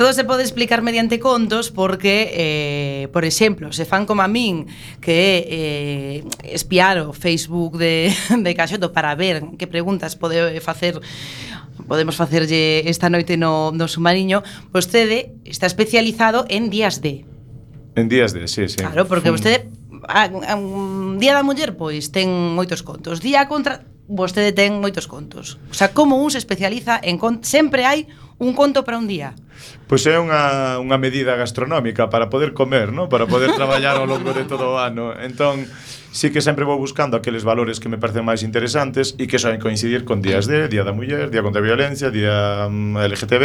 [0.00, 4.64] Todo se pode explicar mediante contos porque, eh, por exemplo, se fan como a min
[4.96, 8.08] que eh, espiar o Facebook de,
[8.44, 11.04] de Caxoto para ver que preguntas pode facer
[11.84, 14.40] podemos facerlle esta noite no, no submarino,
[14.72, 17.26] pois vostede está especializado en días de.
[17.98, 18.80] En días de, sí, sí.
[18.80, 19.68] Claro, porque vostede
[20.08, 23.20] a, a, un Día da Muller, pois, ten moitos contos.
[23.20, 25.62] Día contra vostede ten moitos contos.
[25.70, 28.10] O sea, como un se especializa en sempre hai
[28.42, 29.36] un conto para un día.
[29.86, 33.06] Pois é unha, unha medida gastronómica para poder comer, non?
[33.06, 35.12] Para poder traballar ao longo de todo o ano.
[35.12, 35.68] Entón,
[36.10, 39.60] sí que sempre vou buscando aqueles valores que me parecen máis interesantes e que soen
[39.60, 43.44] coincidir con días de, Día da Muller, Día contra a Violencia, Día mm, LGTB.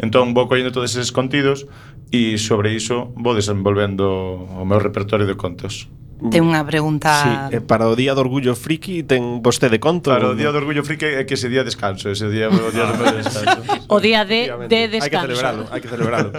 [0.00, 1.66] Entón, vou collendo todos eses contidos
[2.14, 4.06] e sobre iso vou desenvolvendo
[4.46, 5.90] o meu repertorio de contos.
[6.16, 7.12] Ten unha pregunta...
[7.20, 10.08] Sí, eh, para o Día do Orgullo Friki ten vostede conto?
[10.08, 12.88] Para o Día do Orgullo Friki é que ese día descanso, ese día, o día
[12.88, 13.60] do descanso.
[13.68, 13.84] Ah.
[13.96, 15.04] o día de, de descanso.
[15.04, 16.30] Hai que celebralo, hai que celebralo.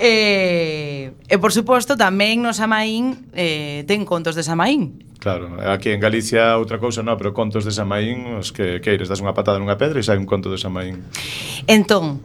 [0.00, 5.90] E, eh, e por suposto tamén no Samaín eh, ten contos de Samaín Claro, aquí
[5.90, 9.60] en Galicia outra cousa non, pero contos de Samaín os que queires, das unha patada
[9.60, 11.04] nunha pedra e sai un conto de Samaín
[11.68, 12.24] Entón,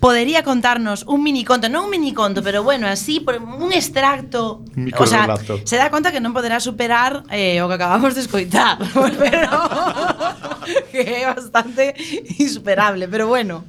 [0.00, 4.64] podería contarnos un miniconto, non un miniconto, pero bueno, así por un extracto,
[4.98, 8.78] o sea, se dá conta que non poderá superar eh, o que acabamos de escoitar,
[9.22, 9.48] pero
[10.92, 11.94] que é bastante
[12.38, 13.64] insuperable, pero bueno.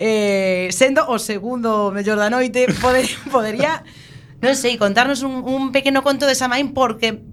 [0.00, 3.84] Eh, sendo o segundo mellor da noite, poder, podería
[4.40, 7.24] non sei, contarnos un, un pequeno conto de Samaín porque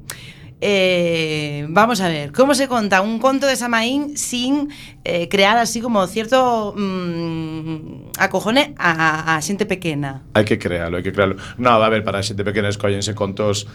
[0.66, 4.70] Eh, vamos a ver, ¿cómo se conta un conto de Samaín sin
[5.04, 10.24] eh, crear así como cierto mm, acojone a, a, a xente pequena?
[10.32, 11.36] Hai que crealo, hai que crealo.
[11.60, 13.68] No, a ver, para a xente pequena escollense contos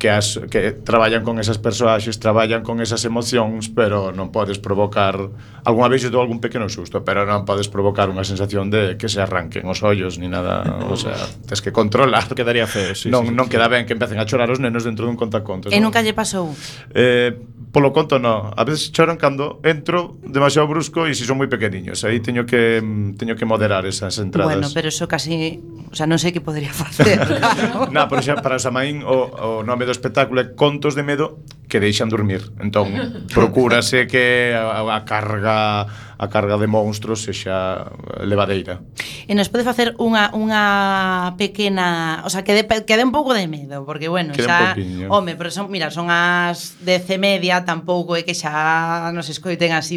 [0.00, 5.20] que, as, que traballan con esas persoaxes, traballan con esas emocións, pero non podes provocar...
[5.68, 9.12] algunha vez eu dou algún pequeno susto, pero non podes provocar unha sensación de que
[9.12, 11.14] se arranquen os ollos ni nada, o sea,
[11.48, 12.24] tes que controlar.
[12.32, 13.52] Quedaría feo, sí, Non, sí, non sí.
[13.52, 15.68] queda ben que empecen a chorar os nenos dentro dun contacontos.
[15.68, 15.92] E non?
[15.92, 16.48] nunca lle pasou?
[16.96, 17.36] Eh,
[17.68, 18.56] polo conto, non.
[18.56, 22.00] A veces choran cando entro demasiado brusco e se si son moi pequeniños.
[22.08, 22.80] Aí teño que
[23.20, 24.56] teño que moderar esas entradas.
[24.56, 25.60] Bueno, pero eso casi...
[25.90, 27.18] O sea, non sei que podería facer.
[27.42, 27.90] claro.
[27.90, 31.82] Na, pero xa, para Samaín o, o nome do espectáculo é contos de medo que
[31.82, 32.54] deixan dormir.
[32.62, 32.94] Entón,
[33.34, 37.90] procúrase que a, a carga a carga de monstruos sexa
[38.22, 38.84] levadeira.
[39.26, 43.34] E nos pode facer unha unha pequena, o sea, que de, que de un pouco
[43.34, 44.76] de medo, porque bueno, Quede xa,
[45.08, 49.96] home, pero son, mira, son as 10:30, tampouco é que xa nos escoiten así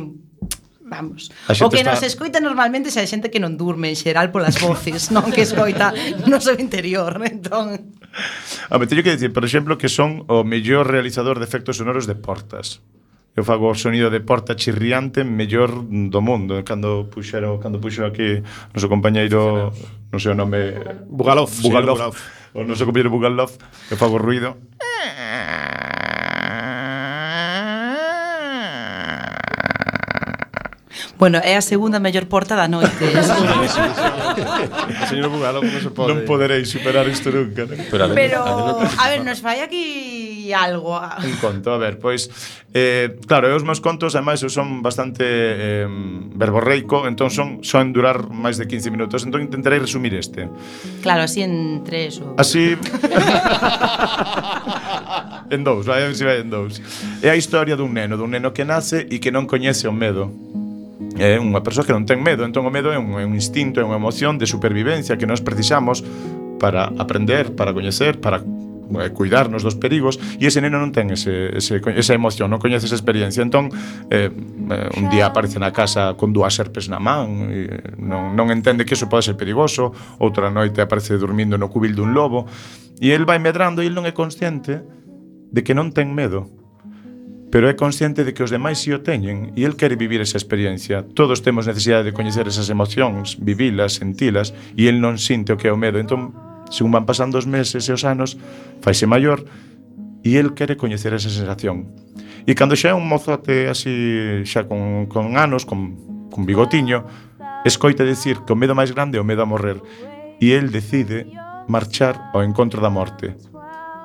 [0.93, 1.33] Vamos.
[1.61, 1.97] O que está...
[1.97, 5.41] nos escoita normalmente xa é xente que non durme en xeral polas voces, non que
[5.41, 5.89] escoita
[6.29, 7.97] no seu interior, entón.
[8.69, 12.05] A ver, teño que dicir, por exemplo, que son o mellor realizador de efectos sonoros
[12.05, 12.85] de portas.
[13.33, 18.45] Eu fago o sonido de porta chirriante mellor do mundo Cando puxero, cando puxo aquí
[18.45, 19.73] o Noso compañeiro,
[20.13, 20.77] non sei o nome
[21.09, 22.15] Bugalov, Bugalov, Bugalov.
[22.53, 23.49] O noso compañeiro Bugalov
[23.89, 24.53] Eu fago ruido
[31.17, 32.89] Bueno, é a segunda mellor porta da noite.
[35.09, 36.09] Señor Bugalo, como se pode?
[36.09, 37.69] Non poderei superar isto nunca.
[37.69, 37.85] Non?
[37.87, 38.41] Pero, Pero
[38.81, 40.97] a ver, nos vai aquí algo.
[40.97, 42.27] Un conto, a ver, pois...
[42.73, 45.85] Eh, claro, eu os meus contos, ademais, eu son bastante eh,
[46.33, 50.49] verborreico, entón son, son durar máis de 15 minutos, entón intentarei resumir este.
[51.05, 52.33] Claro, así en tres ou...
[52.41, 52.73] Así...
[55.53, 56.81] en dous, vai, se vai en dous.
[57.21, 60.33] É a historia dun neno, dun neno que nace e que non coñece o medo
[61.17, 63.77] é unha persoa que non ten medo, entón o medo é un, é un instinto,
[63.77, 66.01] é unha emoción de supervivencia que nós precisamos
[66.57, 71.53] para aprender, para coñecer, para eh, cuidarnos dos perigos e ese neno non ten ese,
[71.53, 73.45] ese, esa emoción, non coñece esa experiencia.
[73.45, 73.69] Entón
[74.09, 78.49] eh, eh un día aparece na casa con dúas serpes na man e non, non
[78.49, 82.45] entende que iso pode ser perigoso outra noite aparece dormindo no cubil dun lobo
[83.01, 84.81] e el vai medrando e el non é consciente
[85.53, 86.62] de que non ten medo
[87.53, 90.41] pero é consciente de que os demais si o teñen e el quere vivir esa
[90.41, 91.05] experiencia.
[91.05, 95.69] Todos temos necesidade de coñecer esas emocións, vivilas, sentilas, e el non sinte o que
[95.69, 96.01] é o medo.
[96.01, 96.33] Entón,
[96.73, 98.41] según van pasando os meses e os anos,
[98.81, 99.45] faise maior
[100.25, 101.93] e el quere coñecer esa sensación.
[102.49, 105.93] E cando xa é un mozote así xa con, con anos, con,
[106.33, 107.05] con bigotiño,
[107.69, 109.77] escoita decir que o medo máis grande é o medo a morrer
[110.41, 111.29] e el decide
[111.69, 113.37] marchar ao encontro da morte.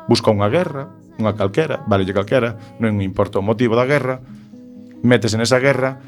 [0.05, 4.23] Busca unha guerra, unha calquera, valelle calquera, non importa o motivo da guerra,
[5.03, 5.99] métese nesa guerra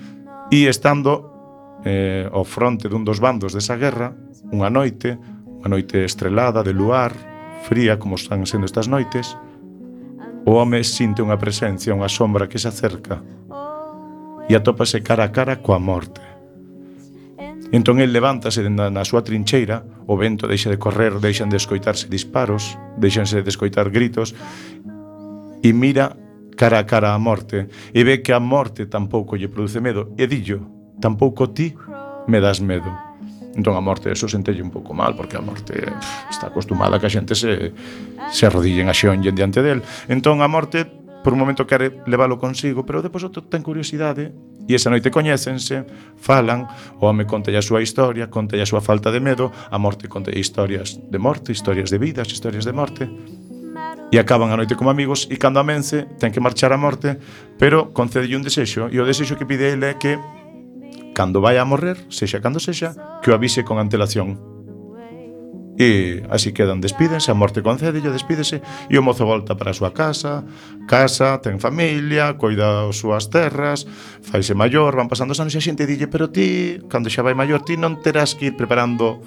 [0.51, 4.15] e estando eh, ao fronte dun dos bandos desa guerra,
[4.55, 5.19] unha noite,
[5.61, 7.13] unha noite estrelada de luar,
[7.67, 9.37] fría como están sendo estas noites,
[10.47, 13.21] o home sinte unha presencia, unha sombra que se acerca
[14.51, 16.19] e atópase cara a cara coa morte.
[17.71, 22.11] Entón el levántase na, na súa trincheira, o vento deixa de correr, deixan de escoitarse
[22.11, 24.35] disparos, deixanse de escoitar gritos
[25.63, 26.17] e mira
[26.57, 30.27] cara a cara a morte e ve que a morte tampouco lle produce medo e
[30.27, 30.61] dillo,
[31.01, 31.73] tampouco ti
[32.29, 32.91] me das medo.
[33.57, 37.01] Entón a morte eso sentelle un pouco mal porque a morte pff, está acostumada a
[37.01, 37.73] que a xente se,
[38.31, 39.83] se arrodillen a xeonllen diante del.
[40.07, 40.87] Entón a morte
[41.25, 44.33] por un momento quere leválo consigo, pero depois outro ten curiosidade
[44.71, 45.83] e esa noite coñécense,
[46.15, 46.71] falan,
[47.03, 50.31] o home conta a súa historia, conta a súa falta de medo, a morte conta
[50.31, 53.05] historias de morte, historias de vidas, historias de morte
[54.11, 57.17] e acaban a noite como amigos e cando amence ten que marchar a morte
[57.57, 60.19] pero concedelle un desexo e o desexo que pide ele é que
[61.15, 64.61] cando vai a morrer, sexa cando sexa que o avise con antelación.
[65.81, 68.61] E así quedan, despídense, a morte concede, yo despídese
[68.93, 70.45] E o mozo volta para a súa casa
[70.85, 73.89] Casa, ten familia, coida as súas terras
[74.21, 77.33] Faise maior, van pasando os anos e a xente dille Pero ti, cando xa vai
[77.33, 79.25] maior, ti non terás que ir preparando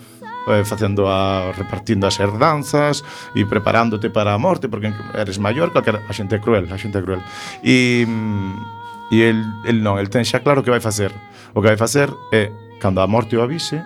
[0.47, 6.03] eh, facendo a, repartindo as herdanzas e preparándote para a morte porque eres maior, calquera,
[6.07, 7.21] a xente é cruel, a xente é cruel.
[7.63, 11.13] E mm, e el, el non, el ten xa claro que vai facer.
[11.53, 12.49] O que vai facer é
[12.81, 13.85] cando a morte o avise,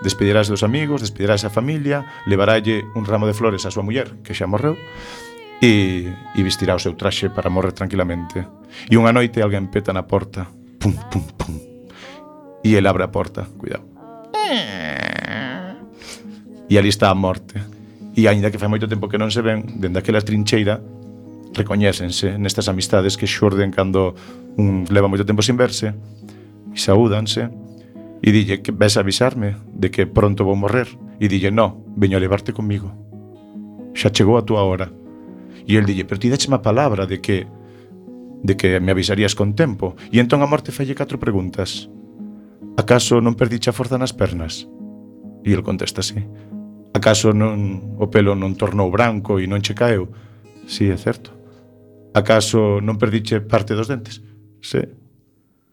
[0.00, 4.32] despedirás dos amigos, despedirás a familia, levaralle un ramo de flores á súa muller, que
[4.32, 4.80] xa morreu,
[5.60, 8.48] e, e vestirá o seu traxe para morrer tranquilamente.
[8.88, 10.48] E unha noite alguén peta na porta,
[10.80, 11.54] pum, pum, pum,
[12.64, 13.84] e el abre a porta, cuidado.
[14.32, 15.11] Eh
[16.72, 17.60] e ali está a morte.
[18.16, 20.80] E aínda que fai moito tempo que non se ven, dende aquela trincheira,
[21.52, 24.16] recoñécense nestas amistades que xorden cando
[24.56, 25.92] un leva moito tempo sin verse,
[26.72, 27.52] e saúdanse,
[28.24, 30.88] e dille que ves avisarme de que pronto vou morrer,
[31.20, 32.88] e dille, no, veño a levarte comigo.
[33.92, 34.88] Xa chegou a túa hora.
[35.68, 37.44] E el dille, pero ti dache má palabra de que
[38.42, 39.92] de que me avisarías con tempo.
[40.08, 41.92] E entón a morte falle catro preguntas.
[42.80, 44.64] Acaso non perdiche a forza nas pernas?
[45.44, 46.24] E el contesta así.
[46.92, 50.12] Acaso non o pelo non tornou branco e non che caeu?
[50.68, 51.32] Si, sí, é certo.
[52.12, 54.20] Acaso non perdiche parte dos dentes?
[54.60, 54.76] Si.
[54.76, 54.82] Sí.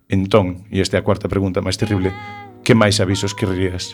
[0.09, 2.09] Entón, e esta é a cuarta pregunta máis terrible,
[2.65, 3.93] que máis avisos querrías?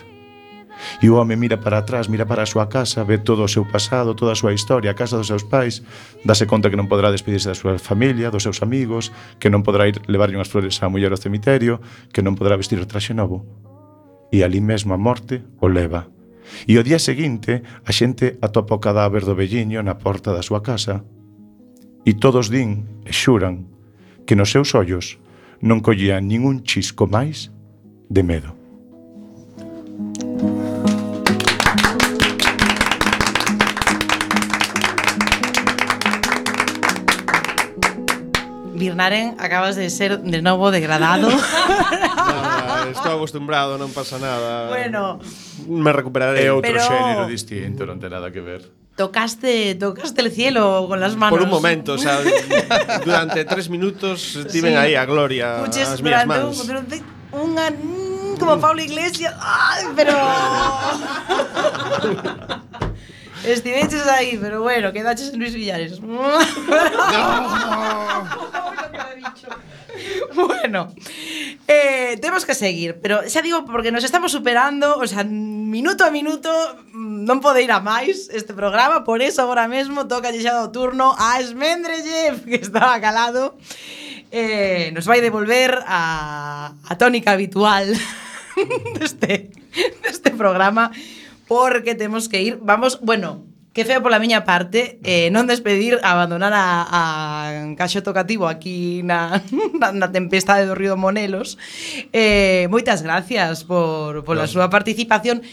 [1.04, 3.68] E o home mira para atrás, mira para a súa casa, ve todo o seu
[3.68, 5.84] pasado, toda a súa historia, a casa dos seus pais,
[6.24, 9.84] dase conta que non podrá despedirse da súa familia, dos seus amigos, que non podrá
[9.84, 11.84] ir levarlle unhas flores á muller ao cemiterio,
[12.16, 13.44] que non podrá vestir o traxe novo.
[14.32, 16.15] E ali mesmo a morte o leva
[16.66, 20.62] E o día seguinte a xente atopa o cadáver do velliño na porta da súa
[20.62, 21.02] casa
[22.06, 23.66] e todos din e xuran
[24.26, 25.18] que nos seus ollos
[25.62, 27.50] non collían nin un chisco máis
[28.10, 28.54] de medo.
[38.76, 41.28] Birnaren, acabas de ser de novo degradado.
[42.86, 44.68] nada, estou acostumbrado, non pasa nada.
[44.68, 45.18] Bueno,
[45.66, 46.46] me recuperaré.
[46.46, 46.84] É outro pero...
[46.84, 48.62] xénero distinto, non ten nada que ver.
[48.96, 51.36] Tocaste, tocaste el cielo con las manos.
[51.36, 52.18] Por un momento, o sea,
[53.04, 54.78] durante tres minutos tiven sí.
[54.78, 56.64] aí a gloria Puches, as mías mans.
[56.64, 57.04] Durante
[57.36, 57.68] unha...
[57.68, 59.36] Mm, como Pablo Iglesias.
[59.36, 60.16] ¡Ay, pero...
[63.44, 66.00] Estiveches aí, pero bueno, quedaches en Luis Villares.
[66.00, 66.38] no,
[70.34, 70.94] bueno,
[71.68, 76.10] eh, temos que seguir, pero xa digo porque nos estamos superando, o sea, minuto a
[76.10, 76.50] minuto
[76.92, 80.70] mm, non pode ir a máis este programa, por eso agora mesmo toca xa o
[80.70, 83.56] turno a Esmendrellev, que estaba calado.
[84.34, 87.86] Eh, nos vai devolver a, a tónica habitual
[88.98, 89.54] deste,
[90.02, 90.90] deste programa
[91.46, 96.48] porque temos que ir, vamos, bueno, que feo pola miña parte eh, non despedir, abandonar
[96.56, 97.02] a, a
[97.76, 99.44] caixo tocativo aquí na,
[99.80, 101.60] na, na tempestade do río Monelos.
[102.16, 104.48] Eh, moitas gracias por, por claro.
[104.48, 105.44] súa participación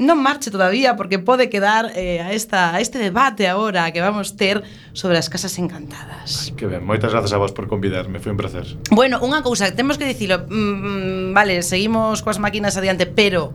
[0.00, 4.34] non marche todavía porque pode quedar eh, a, esta, a este debate agora que vamos
[4.34, 6.50] ter sobre as casas encantadas.
[6.50, 8.66] Ay, que ben, moitas grazas a vos por convidarme, foi un placer.
[8.90, 13.54] Bueno, unha cousa, temos que dicilo, mm, mm vale, seguimos coas máquinas adiante, pero,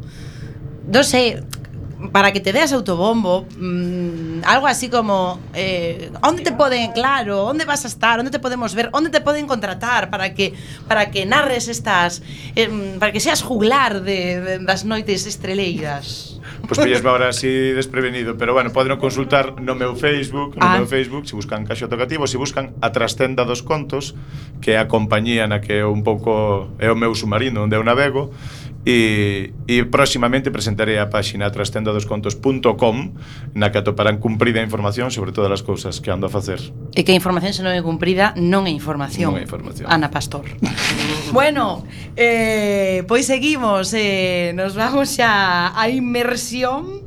[0.87, 1.41] non sei,
[2.11, 7.65] para que te veas autobombo, mmm, algo así como, eh, ¿dónde te pueden, claro, dónde
[7.65, 10.53] vas a estar, dónde te podemos ver, dónde te pueden contratar para que,
[10.87, 12.21] para que narres estas,
[12.55, 16.39] eh, mm, para que seas juglar de, de, das noites estreleidas?
[16.67, 20.77] Pois pues, pillasme ahora así desprevenido, pero bueno, poden consultar no meu Facebook, no ah.
[20.77, 24.15] meu Facebook, se buscan Caixo Tocativo, se buscan a Trastenda dos Contos,
[24.61, 28.33] que é a compañía na que un pouco é o meu submarino onde eu navego,
[28.85, 33.17] e, e próximamente presentaré a páxina trastendadoscontos.com
[33.57, 36.61] na que atoparán cumprida información sobre todas as cousas que ando a facer.
[36.93, 39.33] E que a información se non é cumprida non é información.
[39.33, 39.89] Non é información.
[39.89, 40.45] Ana Pastor.
[41.33, 41.81] bueno,
[42.13, 47.01] eh, pois seguimos, eh, nos vamos xa a inmersión.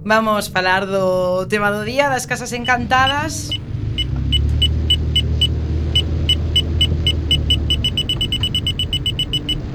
[0.00, 3.52] Vamos falar do tema do día das casas encantadas.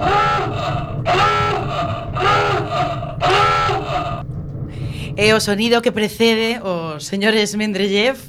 [0.02, 0.90] Ah!
[5.16, 8.20] É o sonido que precede os señores Mendeleev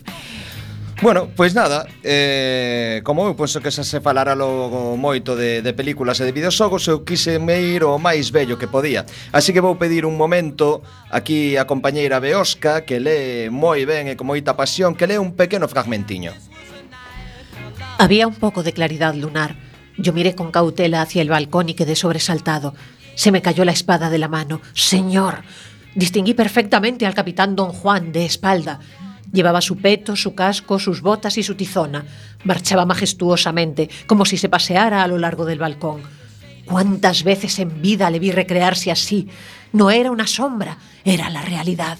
[1.02, 5.76] Bueno, pois nada, eh, como eu penso que xa se falara logo moito de, de
[5.76, 9.04] películas e de videoxogos, eu quise me ir o máis bello que podía.
[9.28, 10.80] Así que vou pedir un momento
[11.12, 15.36] aquí a compañeira Beosca, que lee moi ben e con moita pasión, que lee un
[15.36, 16.32] pequeno fragmentiño.
[18.00, 19.52] Había un pouco de claridade lunar,
[19.98, 22.74] Yo miré con cautela hacia el balcón y quedé sobresaltado.
[23.14, 24.60] Se me cayó la espada de la mano.
[24.74, 25.42] ¡Señor!
[25.94, 28.80] Distinguí perfectamente al capitán Don Juan de espalda.
[29.32, 32.04] Llevaba su peto, su casco, sus botas y su tizona.
[32.44, 36.02] Marchaba majestuosamente, como si se paseara a lo largo del balcón.
[36.66, 39.28] ¿Cuántas veces en vida le vi recrearse así?
[39.72, 41.98] No era una sombra, era la realidad.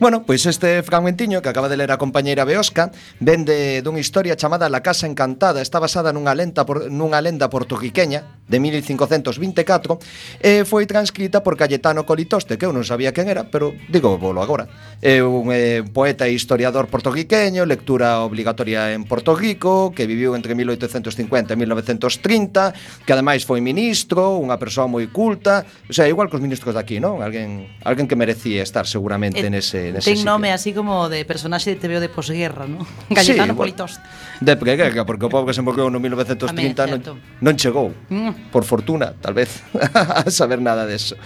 [0.00, 4.70] Bueno, pois este fragmentiño que acaba de ler a compañeira Beosca vende dunha historia chamada
[4.70, 5.58] La Casa Encantada.
[5.58, 9.98] Está basada nunha, lenta por, nunha lenda portuguiqueña de 1524
[10.38, 14.38] e foi transcrita por Cayetano Colitoste, que eu non sabía quen era, pero digo bolo
[14.38, 14.70] agora.
[15.02, 20.54] É un eh, poeta e historiador portuguiqueño, lectura obligatoria en Porto Rico, que viviu entre
[20.54, 21.10] 1850
[21.52, 26.44] e 1930, que ademais foi ministro, unha persoa moi culta, o sea, igual que os
[26.46, 27.18] ministros daqui, non?
[27.18, 31.24] Alguén, alguén que merecía estar seguramente eh, nese nese, nese Ten nome así como de
[31.24, 32.84] personaxe de TVO de posguerra, non?
[33.12, 34.04] Cayetano sí, Politoste.
[34.40, 37.00] De preguerra, porque o pobo que se morreu no 1930 non,
[37.42, 37.90] non chegou.
[38.12, 38.52] Mm.
[38.52, 39.64] Por fortuna, tal vez,
[39.94, 41.18] a saber nada deso.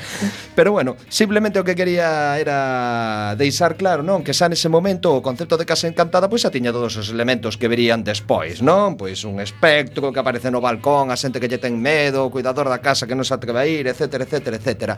[0.54, 4.24] Pero bueno, simplemente o que quería era deixar claro, non?
[4.24, 7.60] Que xa nese momento o concepto de casa encantada pois xa tiña todos os elementos
[7.60, 8.96] que verían despois, non?
[8.96, 12.68] Pois un espectro que aparece no balcón, a xente que lle ten medo, o cuidador
[12.68, 14.94] da casa que non se atreve a ir, etcétera, etcétera, etcétera.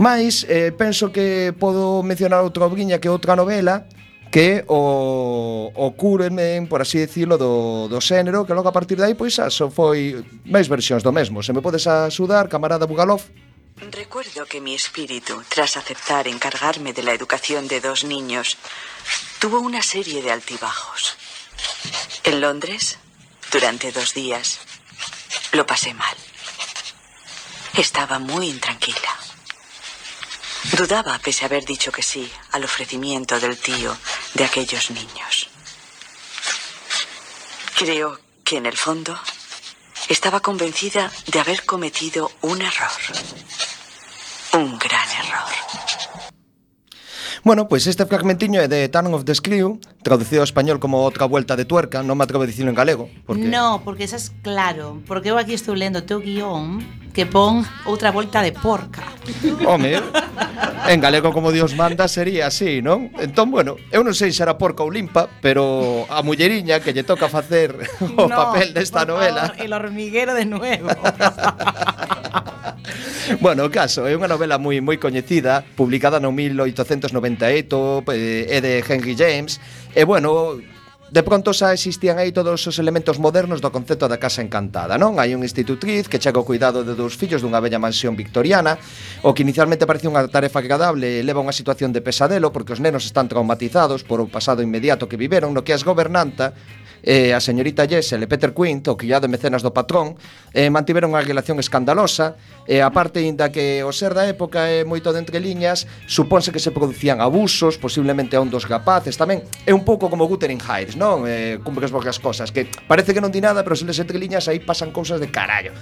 [0.00, 3.84] Mais eh, penso que podo mencionar outro algunha que outra novela
[4.30, 9.04] que o, o curmen, por así decirlo, do, do xénero, que logo a partir de
[9.10, 11.42] aí, pois, só foi máis versións do mesmo.
[11.42, 13.26] Se me podes axudar, camarada Bugalov?
[13.90, 18.56] Recuerdo que mi espíritu, tras aceptar encargarme de la educación de dos niños,
[19.42, 21.18] tuvo una serie de altibajos.
[22.22, 23.02] En Londres,
[23.50, 24.62] durante dos días,
[25.50, 26.14] lo pasé mal.
[27.74, 29.29] Estaba muy intranquila.
[30.76, 33.96] Dudaba, pese a haber dicho que sí, al ofrecimiento del tío
[34.34, 35.50] de aquellos niños.
[37.76, 39.18] Creo que en el fondo
[40.10, 42.90] Estaba convencida de haber cometido un error.
[44.54, 45.50] Un gran error.
[47.44, 51.56] Bueno, pois este fragmentiño de Turn of the Screw, traducido ao español como outra vuelta
[51.56, 53.12] de tuerca, non me atrevo a dicilo en galego.
[53.28, 53.44] Porque...
[53.44, 56.80] No, porque esa es claro, porque eu aquí estou lendo o teu guión
[57.12, 59.04] que pon outra volta de porca.
[59.66, 60.00] Home,
[60.88, 63.10] en galego como Dios manda sería así, non?
[63.20, 67.04] Entón, bueno, eu non sei se era porca ou limpa, pero a mulleriña que lle
[67.04, 67.76] toca facer
[68.16, 69.52] o no, papel desta por novela...
[69.52, 70.88] Favor, el hormiguero de nuevo.
[73.44, 77.10] bueno, o caso, é unha novela moi moi coñecida, publicada no 1898,
[78.14, 79.60] eh, é de Henry James,
[79.94, 80.60] E bueno,
[81.10, 85.18] De pronto xa existían aí todos os elementos modernos do concepto da casa encantada, non?
[85.18, 88.78] Hai un institutriz que chega ao cuidado de dous fillos dunha bella mansión victoriana,
[89.26, 92.78] o que inicialmente parece unha tarefa agradable e leva a unha situación de pesadelo porque
[92.78, 96.54] os nenos están traumatizados por o pasado inmediato que viveron, no que as gobernanta
[97.02, 100.16] eh, a señorita Jessel e Peter Quint, o criado e mecenas do patrón,
[100.52, 102.36] eh, mantiveron unha relación escandalosa,
[102.68, 106.62] e aparte, inda que o ser da época é moito de entre liñas, supónse que
[106.62, 110.94] se producían abusos, posiblemente a un dos rapaces tamén, é un pouco como Guttering Heights,
[110.94, 111.24] non?
[111.24, 114.48] Eh, cumpres vos cosas, que parece que non di nada, pero se les entre liñas
[114.48, 115.72] aí pasan cousas de carallo.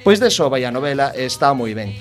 [0.00, 1.92] Pois de deso vai a novela, está moi ben.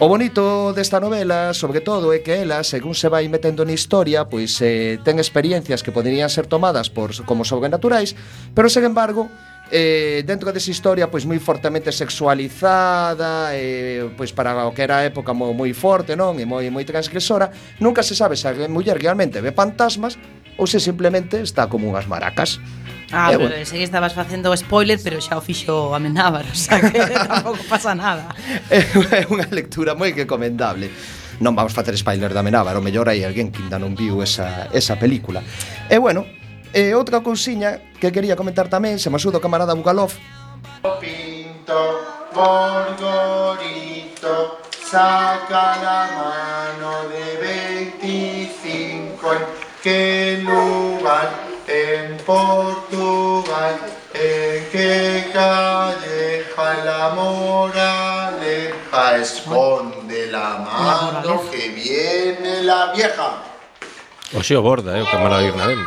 [0.00, 4.24] O bonito desta novela, sobre todo, é que ela, según se vai metendo na historia,
[4.24, 8.16] pois eh, ten experiencias que poderían ser tomadas por como sobrenaturais,
[8.56, 9.28] pero, sen embargo,
[9.72, 15.06] eh, dentro desa historia pois moi fortemente sexualizada eh, pois para o que era a
[15.08, 16.36] época moi, moi forte non?
[16.36, 17.48] E moi moi transgresora
[17.80, 20.20] nunca se sabe se a muller realmente ve fantasmas
[20.60, 22.60] ou se simplemente está como unhas maracas.
[23.12, 23.66] Ah, eh, pero bueno.
[23.68, 26.96] sei que estabas facendo spoiler, pero xa o fixo Amenábar, o sea que
[27.28, 28.32] tampouco pasa nada.
[28.72, 30.88] É unha lectura moi recomendable.
[31.44, 34.72] Non vamos facer spoiler da Amenábar, o mellor hai alguén que ainda non viu esa,
[34.72, 35.44] esa película.
[35.92, 36.24] E bueno,
[36.72, 40.16] e outra cousiña que quería comentar tamén, se me asudo camarada Bugalov.
[40.96, 42.00] Pinto,
[43.12, 43.52] Borgorito,
[44.88, 49.44] saca la mano de 25, en
[49.84, 53.80] que lugar en Portugal,
[54.12, 63.51] en qué calleja la moraleja esconde la mano que viene la vieja.
[64.32, 65.78] O xeo borda, é eh, o camaravirna del.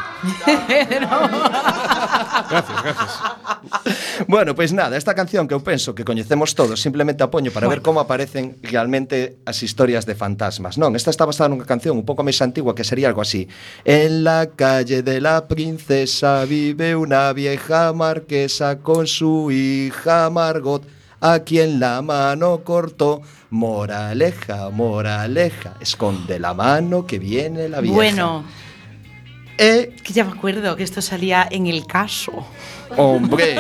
[2.50, 3.12] gracias, gracias.
[4.28, 7.50] Bueno, pois pues nada, esta canción que eu penso que coñecemos todos, simplemente a poño
[7.50, 10.78] para ver como aparecen realmente as historias de fantasmas.
[10.78, 13.50] Non, esta está basada nunha canción un pouco máis antigua que sería algo así.
[13.82, 20.86] En la calle de la princesa vive una vieja marquesa con su hija Margot.
[21.22, 28.46] A quien la mano cortó Moraleja, moraleja Esconde la mano que viene la vieja Bueno,
[29.58, 32.46] Eh, que ya me acuerdo que esto salía en el caso.
[32.98, 33.56] Hombre,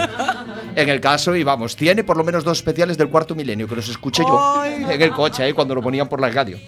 [0.75, 3.75] en el caso, y vamos, tiene por lo menos dos especiales del cuarto milenio, que
[3.75, 6.59] los escuché yo en el coche, ahí cuando lo ponían por la radio.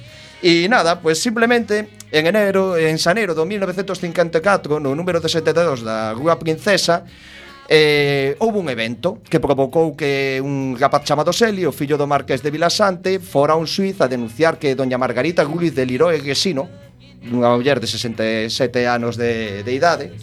[0.42, 6.14] Y nada, pues simplemente en enero, en xaneiro de 1954, no número de 72 da
[6.14, 7.04] Rúa Princesa,
[7.70, 12.48] Eh, houve un evento que provocou que un rapaz chamado Selio, fillo do Marqués de
[12.48, 16.72] Vilasante, fora un suiz a denunciar que doña Margarita Guliz de Liroe Gesino,
[17.28, 20.16] unha muller de 67 anos de, de idade,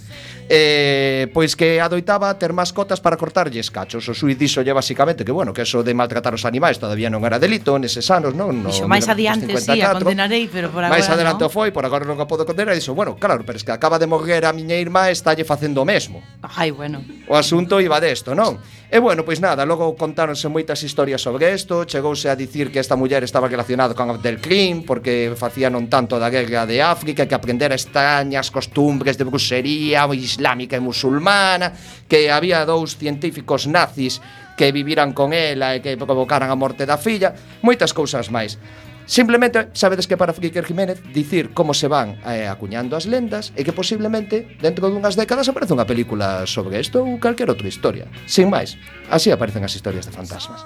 [0.49, 4.05] eh, pois que adoitaba ter mascotas para cortarlles cachos.
[4.09, 7.41] O xuiz dixolle basicamente que, bueno, que eso de maltratar os animais todavía non era
[7.41, 8.53] delito neses anos, non?
[8.53, 11.53] No, Dixo, máis adiante, sí, a condenarei, pero por agora máis adelante no.
[11.53, 12.77] foi, por agora non a podo condenar.
[12.77, 15.81] E dixo, bueno, claro, pero es que acaba de morrer a miña irmá estalle facendo
[15.81, 16.21] o mesmo.
[16.45, 17.01] Ai, bueno.
[17.29, 18.61] O asunto iba desto, non?
[18.95, 22.95] E bueno, pois nada, logo contáronse moitas historias sobre isto, chegouse a dicir que esta
[22.95, 27.75] muller estaba relacionada con Abdelkrim porque facía non tanto da guerra de África, que aprendera
[27.75, 31.75] extrañas costumbres de bruxería islámica e musulmana,
[32.07, 34.23] que había dous científicos nazis
[34.55, 37.35] que viviran con ela e que provocaran a morte da filla,
[37.67, 38.63] moitas cousas máis.
[39.07, 43.61] Simplemente, sabedes que para Iker Jiménez dicir como se van eh, acuñando as lendas e
[43.61, 48.09] que posiblemente dentro dunhas décadas aparece unha película sobre isto ou calquer outra historia.
[48.25, 48.81] Sin máis,
[49.13, 50.65] así aparecen as historias de fantasmas.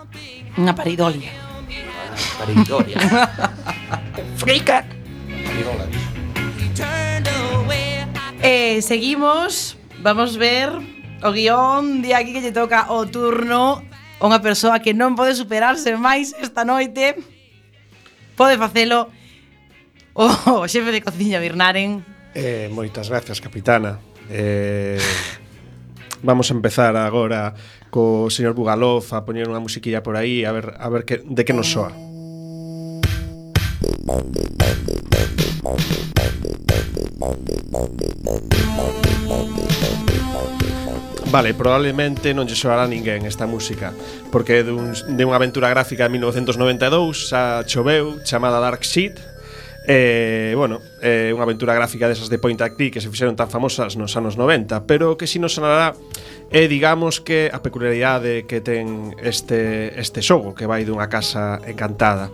[0.55, 1.35] Unha paridolia.
[2.39, 2.99] Paridolia.
[4.43, 4.87] Frica.
[8.39, 10.71] Eh, seguimos, vamos ver
[11.27, 13.83] o guión de aquí que lle toca o turno
[14.19, 17.38] a unha persoa que non pode superarse máis esta noite
[18.39, 19.11] pode facelo
[20.15, 20.25] o,
[20.63, 22.07] o xefe de cociña Birnaren.
[22.39, 23.99] Eh, moitas gracias, capitana.
[24.31, 25.03] Eh,
[26.23, 27.59] vamos a empezar agora
[27.91, 31.43] co señor Bugalov a poñer unha musiquilla por aí a ver a ver que, de
[31.43, 31.91] que nos soa.
[41.29, 43.93] Vale, probablemente non lle soará ninguén esta música,
[44.33, 49.21] porque é dun, de unha aventura gráfica de 1992, xa choveu, chamada Dark Sheet,
[49.91, 53.41] Eh, bueno, é eh, unha aventura gráfica desas de point and click que se fixeron
[53.41, 55.97] tan famosas nos anos 90, pero que si nos sonará
[56.53, 61.57] é, eh, digamos que a peculiaridade que ten este este xogo que vai dunha casa
[61.65, 62.29] encantada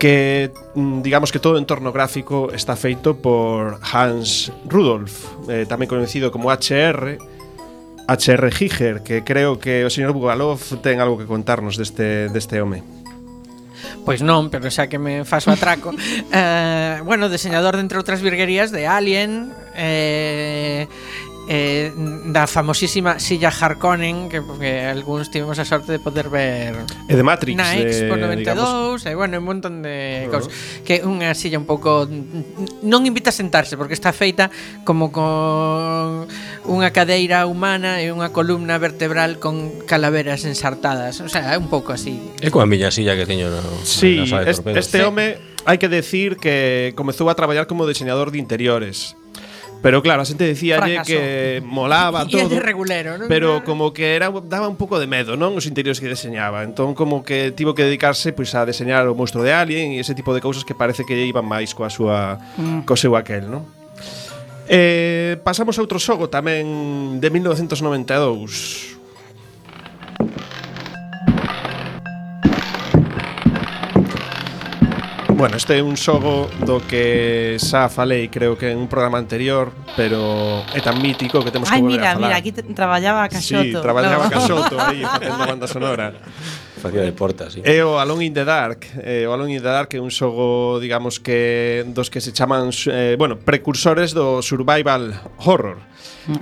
[0.00, 5.92] que mm, digamos que todo o entorno gráfico está feito por Hans Rudolf, eh, tamén
[5.92, 7.20] coñecido como HR,
[8.08, 8.50] H.R.
[8.50, 12.80] Giger, que creo que o señor Bugalov ten algo que contarnos deste, deste home.
[14.08, 15.92] Pois non, pero xa que me faso atraco
[16.32, 20.88] eh, Bueno, deseñador, entre outras virguerías, de Alien eh,
[21.48, 21.90] eh,
[22.28, 26.76] da famosísima Silla Harkonnen que, que algúns tivemos a sorte de poder ver
[27.08, 29.06] e de Matrix na Expo 92 digamos...
[29.08, 30.30] e bueno, un montón de uh -huh.
[30.30, 30.52] cousas
[30.84, 32.04] que unha silla un pouco
[32.84, 34.52] non invita a sentarse porque está feita
[34.84, 36.28] como con
[36.68, 41.96] unha cadeira humana e unha columna vertebral con calaveras ensartadas o sea, é un pouco
[41.96, 45.04] así é coa miña silla que teño no, sí, no este, este sí.
[45.04, 49.16] home hai que decir que comezou a traballar como diseñador de interiores
[49.78, 51.14] Pero claro, a xente dicíalle Fracaso.
[51.14, 52.50] que molaba todo.
[52.50, 53.30] E regulero, non?
[53.30, 55.54] Pero como que era daba un pouco de medo, non?
[55.54, 56.66] Os interiores que deseñaba.
[56.66, 60.18] Entón como que tivo que dedicarse pois a deseñar o monstro de Alien e ese
[60.18, 62.90] tipo de cousas que parece que iban máis coa súa mm.
[62.90, 63.62] co seu aquel, non?
[64.66, 68.97] Eh, pasamos a outro xogo tamén de 1992
[75.38, 79.70] Bueno, este é un xogo do que xa falei creo que en un programa anterior
[79.94, 83.62] pero é tan mítico que temos que volver mira, a falar mira, aquí traballaba Caxoto
[83.62, 84.34] Sí, traballaba no.
[84.34, 86.10] Caxoto aí facendo banda sonora
[86.82, 87.62] Facía de porta, sí.
[87.62, 88.86] É o Alone in the Dark.
[89.02, 92.70] É o Alone in the Dark é un xogo, digamos que dos que se chaman,
[92.86, 95.10] eh, bueno, precursores do survival
[95.42, 95.78] horror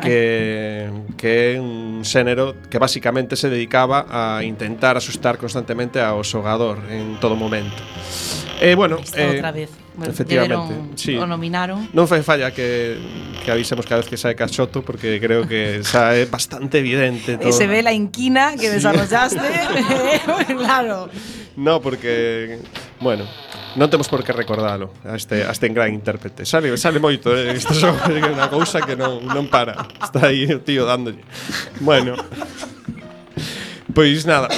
[0.01, 6.80] que, que é un xénero que basicamente se dedicaba a intentar asustar constantemente ao xogador
[6.92, 7.80] en todo momento.
[8.61, 9.71] Eh, bueno, eh, outra vez.
[9.97, 11.17] Bueno, efectivamente, deberon, sí.
[11.17, 11.89] o nominaron.
[11.97, 13.01] Non fai falla que,
[13.45, 17.49] que avisemos cada vez que sae cachoto porque creo que xa é bastante evidente todo.
[17.49, 18.77] E se ve la inquina que sí.
[18.77, 19.41] desarrollaste,
[20.61, 21.09] claro.
[21.57, 22.61] No, porque
[23.01, 23.25] bueno,
[23.77, 26.45] non temos por que recordalo a este, a este gran intérprete.
[26.49, 27.57] Sale, sale moito, eh?
[27.57, 29.85] isto é unha cousa que non, non para.
[30.01, 31.25] Está aí o tío dándolle.
[31.81, 32.17] Bueno,
[33.95, 34.49] Pois nada,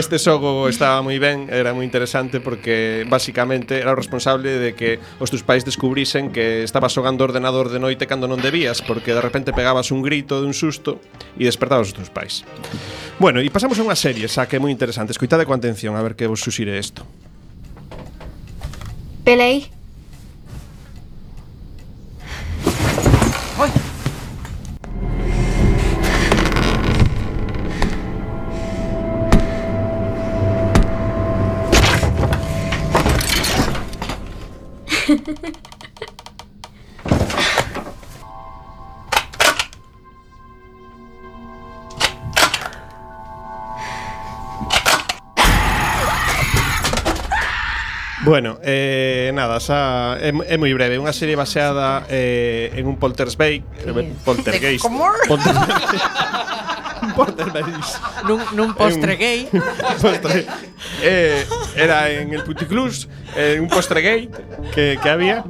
[0.00, 4.96] este xogo estaba moi ben, era moi interesante porque basicamente era o responsable de que
[5.20, 9.20] os teus pais descubrisen que estabas xogando ordenador de noite cando non debías, porque de
[9.20, 10.96] repente pegabas un grito de un susto
[11.36, 12.40] e despertabas os teus pais.
[13.20, 15.12] Bueno, e pasamos a unha serie, xa que é moi interesante.
[15.12, 17.04] Escoitade con atención a ver que vos susire isto.
[19.28, 19.68] Pelei.
[23.60, 23.89] Oi.
[48.22, 53.42] Bueno, eh, nada, xa é, é moi breve, unha serie baseada eh, en un poltergeist,
[53.82, 53.90] eh,
[54.22, 54.86] poltergeist.
[57.16, 57.98] Poltergeist.
[58.28, 59.48] Nun, nun postre gay
[60.04, 60.46] postre.
[61.02, 61.42] Eh,
[61.74, 64.30] era en el Puticlus, eh, un postre gay
[64.74, 65.44] que, que había.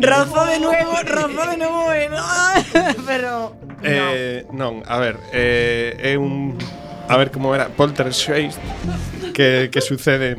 [0.00, 1.86] Rozó de nuevo, rozó de nuevo.
[2.10, 3.02] no.
[3.06, 3.56] Pero.
[3.82, 6.54] Eh, non, a ver, eh, é un
[7.08, 8.58] a ver como era Poltergeist
[9.34, 10.38] que, que sucede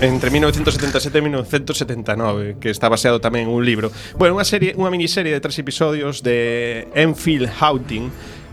[0.00, 3.92] entre 1977 e 1979 que está baseado tamén en un libro.
[4.16, 8.08] Bueno, unha serie, unha miniserie de tres episodios de Enfield Houghton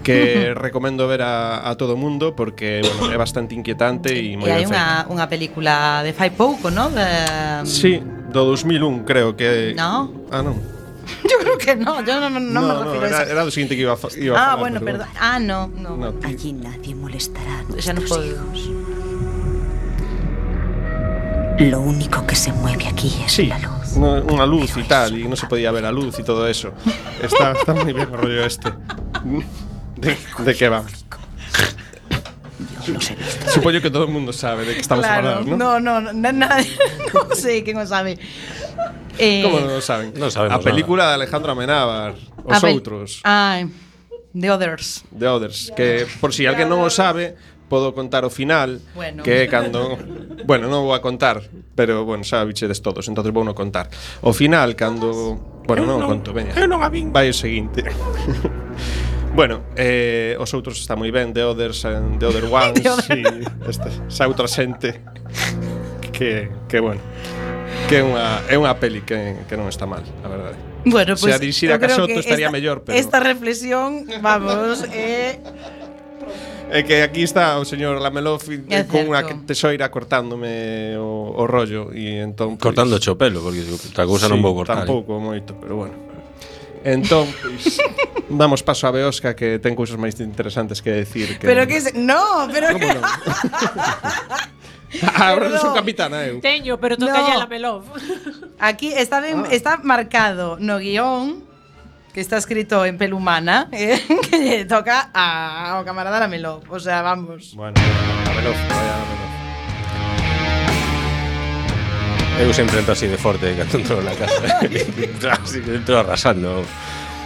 [0.06, 4.53] que recomendo ver a, a todo mundo porque bueno, é bastante inquietante e moi E
[4.53, 6.93] hai unha, unha película de fai pouco, ¿no?
[6.93, 7.97] De, Sí,
[8.30, 10.14] do 2001 creo que No.
[10.30, 10.56] Ah, non.
[11.30, 13.32] Yo creo que no, yo no, no, no me refiero era, a eso.
[13.34, 15.10] era do seguinte que iba a, iba a Ah, falar, bueno, pero perdón.
[15.22, 15.97] Ah, no, no.
[15.97, 18.26] No, Allí nadie molestará a Ya no nuestros puedo.
[18.26, 18.74] hijos.
[21.60, 23.95] Lo único que se mueve aquí es Sí, la luz.
[23.95, 26.76] no- unha luz e tal, e non se podía ver a luz e todo eso.
[27.24, 28.74] Está, está moi ben o rollo este.
[29.98, 30.84] de, de que va.
[33.54, 35.80] Supoño que todo o mundo sabe de que estamos claro, hablando, ¿no?
[35.80, 36.62] No, no, no, na,
[37.14, 38.18] no sei quen o sabe.
[39.18, 40.14] Eh, Como non o saben?
[40.14, 41.18] Non sabemos A película nada.
[41.18, 42.14] de Alejandro Amenábar,
[42.46, 43.24] Os a Outros.
[43.26, 43.64] Ah,
[44.36, 45.08] The Others.
[45.16, 47.34] The Others, que por si alguén non o sabe,
[47.66, 49.26] podo contar o final bueno.
[49.26, 49.98] que é cando
[50.46, 51.41] bueno, non vou a contar,
[51.74, 53.89] pero bueno, xa bichedes todos, entonces vou non contar.
[54.22, 56.54] O final cando, bueno, non, non conto, veña.
[56.54, 57.10] Eu non a vin.
[57.10, 57.82] Vai o seguinte.
[59.36, 63.20] Bueno, eh, os outros está moi ben, The Others and The Other Ones The other...
[63.20, 65.04] e esta, esa outra xente
[66.16, 67.04] que, que bueno
[67.92, 70.58] que é unha, é unha peli que, que non está mal, a verdade.
[70.88, 72.98] Bueno, pues, Se a dirixir a Casoto estaría esta, mellor, pero...
[72.98, 75.38] Esta reflexión, vamos, é...
[76.72, 76.80] Eh...
[76.80, 78.42] É que aquí está o señor Lamelov
[78.74, 83.62] é con unha tesoira cortándome o, o rollo e entón pues, cortando o pelo porque
[83.62, 84.82] a cousa sí, non vou cortar.
[84.82, 86.05] Tampouco moito, pero bueno.
[86.86, 87.82] Entón, pois,
[88.30, 91.90] damos paso a Beosca que ten cousas máis interesantes que decir que pero que es,
[91.98, 93.02] no, pero Como non?
[93.02, 94.46] Ah,
[95.34, 96.38] Ahora non son capitana eu.
[96.40, 97.26] Teño, pero toca No.
[97.28, 97.84] ya la melov.
[98.62, 101.44] Aquí está, ben- está marcado no guion
[102.16, 104.00] que está escrito en pelumana eh,
[104.32, 106.64] que lle toca a, ao camarada Lamelov.
[106.72, 107.52] O sea, vamos.
[107.60, 107.76] Bueno,
[108.24, 109.35] Lamelov, vaya Lamelov.
[112.36, 116.68] Eu sempre entro así de forte cando entro na casa entro, así, entro arrasando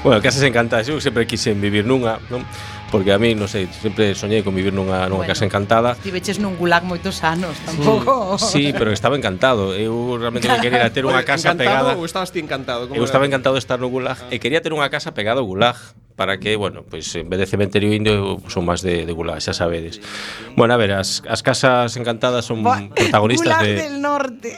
[0.04, 2.46] Bueno, casas encantadas Eu sempre quixen vivir nunha non?
[2.94, 6.38] Porque a mí, non sei, sempre soñei con vivir nunha, nunha bueno, casa encantada Estiveches
[6.38, 10.62] nun gulag moitos anos, tampouco Sí, sí pero estaba encantado Eu realmente claro.
[10.62, 12.82] quería ter unha casa encantado pegada Encantado ou estabas ti encantado?
[12.86, 13.10] Como eu era?
[13.10, 14.30] estaba encantado de estar no gulag ah.
[14.30, 15.78] E quería ter unha casa pegada ao gulag
[16.20, 19.40] para que, bueno, pois pues, en vez de cementerio indio son máis de, de gulag,
[19.40, 20.04] xa sabedes.
[20.52, 24.52] Bueno, a ver, as, as casas encantadas son Buah, protagonistas de del norte.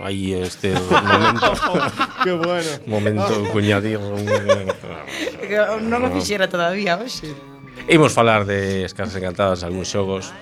[0.00, 1.52] Aí este momento.
[2.24, 2.72] Qué bueno.
[2.88, 4.00] Momento cuñadío.
[5.84, 7.28] non o fixera todavía, hoxe.
[7.92, 10.32] Imos falar de Escasas Encantadas, algúns xogos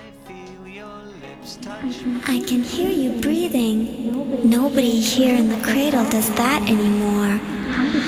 [1.65, 4.13] I can hear you breathing.
[4.47, 7.41] Nobody here in the cradle does that anymore.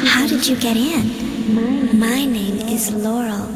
[0.06, 1.10] How did you get in?
[1.98, 3.50] My name is Laurel.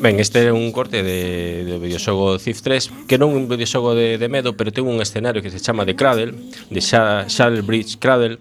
[0.00, 3.96] Ben, este é un corte de, do videoxogo Thief 3 Que non é un videoxogo
[3.96, 6.36] de, de medo Pero ten un escenario que se chama The Cradle
[6.68, 8.36] De Shal Bridge Cradle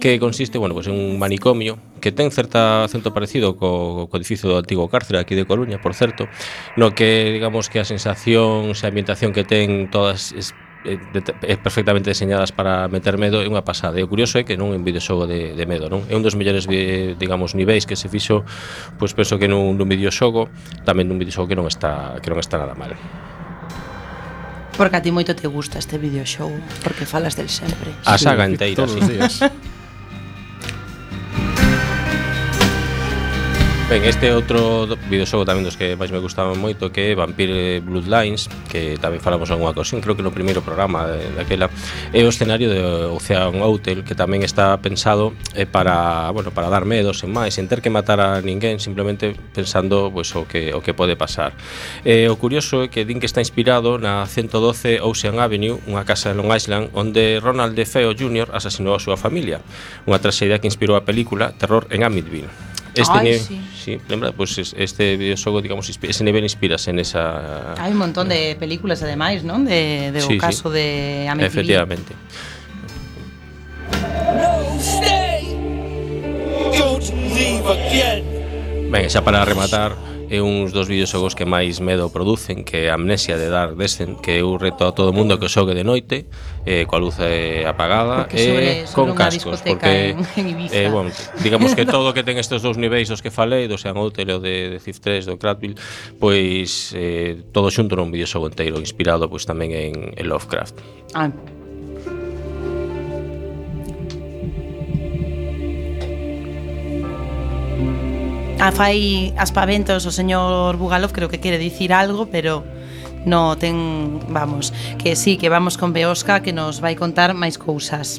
[0.00, 4.48] que consiste, bueno, pues en un manicomio que ten certa acento parecido co, co edificio
[4.48, 6.30] do antigo cárcere aquí de Coruña, por certo,
[6.76, 10.54] no que digamos que a sensación, a ambientación que ten todas es,
[10.86, 10.98] eh,
[11.42, 13.98] é perfectamente diseñadas para meter medo é unha pasada.
[13.98, 16.06] E o curioso é que non é un videoxogo de, de medo, non?
[16.06, 18.46] É un dos mellores, eh, digamos, niveis que se fixo,
[18.96, 20.46] pois penso que nun, nun videoxogo,
[20.86, 22.94] tamén nun videoxogo que non está que non está nada mal.
[24.78, 26.54] Porque a ti moito te gusta este videoxogo,
[26.86, 27.90] porque falas del sempre.
[28.06, 29.02] A saga sí, enteira, sí.
[29.02, 29.34] Os días.
[33.88, 37.80] Ben, este é outro videoxogo tamén dos que máis me gustaban moito que é Vampire
[37.80, 41.72] Bloodlines que tamén falamos algunha ocasión, creo que no primeiro programa eh, daquela.
[42.12, 46.84] É o escenario de Ocean Hotel que tamén está pensado eh, para, bueno, para dar
[46.84, 50.84] medo sen máis, sen ter que matar a ninguén simplemente pensando pois, o, que, o
[50.84, 51.56] que pode pasar.
[52.04, 56.28] Eh, o curioso é que din que está inspirado na 112 Ocean Avenue unha casa
[56.28, 58.52] en Long Island onde Ronald DeFeo Jr.
[58.52, 59.64] asasinou a súa familia.
[60.04, 62.68] Unha traxedia que inspirou a película Terror en Amityville.
[62.98, 63.60] Este Ay, nivel, sí.
[63.78, 64.00] sí.
[64.08, 68.56] lembra, pues este videoxogo, digamos, ese nivel inspiras en esa Hai un montón eh, de
[68.58, 69.62] películas ademais, non?
[69.62, 70.74] De de sí, o caso sí.
[70.74, 70.86] de
[71.30, 71.46] Amityville.
[71.78, 72.12] Efectivamente.
[74.34, 75.54] No, stay.
[76.74, 78.26] Don't leave again.
[78.90, 79.94] Ben, xa para rematar,
[80.30, 84.60] é uns dos videoxogos que máis medo producen que Amnesia de Dark Descent que eu
[84.60, 86.28] reto a todo mundo que o xogue de noite
[86.68, 91.10] eh, coa luz eh, apagada e eh, con cascos porque en, en eh, bueno,
[91.40, 94.36] digamos que todo que ten estes dous niveis dos que falei do Sean Hotel e
[94.38, 95.80] de, de Cif 3 do Cratville
[96.20, 100.76] pois eh, todo xunto nun videoxogo inteiro inspirado pois tamén en, en Lovecraft.
[101.16, 101.32] Ah,
[108.60, 112.64] afai aspaventos o señor Bugalov creo que quere dicir algo, pero
[113.24, 118.18] no ten, vamos, que sí, que vamos con Beosca que nos vai contar máis cousas.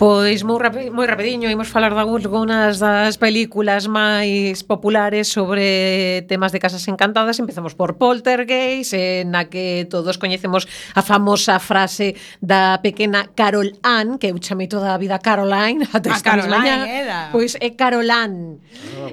[0.00, 6.56] Pois moi, rapi, moi rapidiño imos falar de algunhas das películas máis populares sobre temas
[6.56, 7.36] de casas encantadas.
[7.36, 10.64] Empezamos por Poltergeist, eh, na que todos coñecemos
[10.96, 16.08] a famosa frase da pequena Carol Ann, que eu chamei toda a vida Caroline, até
[16.08, 17.28] a ah, Caroline, era.
[17.28, 18.56] Pois é Carol Ann.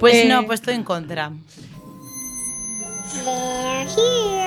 [0.00, 1.28] pues eh, no, pois pues estou en contra.
[3.28, 4.37] They're here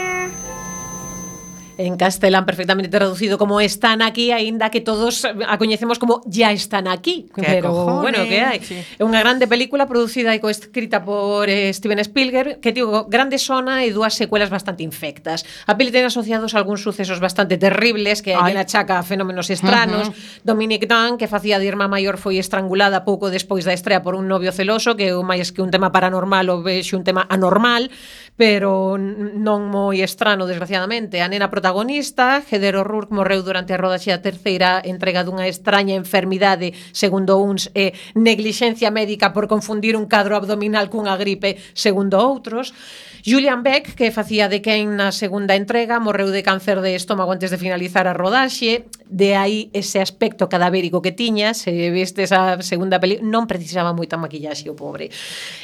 [1.85, 6.87] en castelán perfectamente traducido como están aquí, aínda que todos a coñecemos como ya están
[6.87, 7.27] aquí.
[7.33, 8.59] Que pero cojones, bueno, que hai.
[8.61, 8.77] Sí.
[8.77, 13.81] É unha grande película producida e coescrita por eh, Steven Spielberg, que tivo grande sona
[13.81, 15.43] e dúas secuelas bastante infectas.
[15.65, 20.09] A peli ten asociados algúns sucesos bastante terribles que hai na chaca fenómenos estranos.
[20.09, 20.45] Uh -huh.
[20.45, 24.29] Dominic Dunn, que facía de irmá maior, foi estrangulada pouco despois da estrela por un
[24.29, 27.89] novio celoso, que é máis que un tema paranormal ou vexe un tema anormal,
[28.37, 31.19] pero non moi estrano, desgraciadamente.
[31.21, 32.43] A nena protagonista protagonista.
[32.51, 37.95] Heather O'Rourke morreu durante a rodaxe da terceira entrega dunha extraña enfermidade, segundo uns, e
[38.11, 42.75] neglixencia médica por confundir un cadro abdominal cunha gripe, segundo outros.
[43.23, 47.47] Julian Beck, que facía de Ken na segunda entrega, morreu de cáncer de estómago antes
[47.47, 52.99] de finalizar a rodaxe, de aí ese aspecto cadavérico que tiña, se viste esa segunda
[52.99, 55.07] película, non precisaba moita maquillaxe o pobre.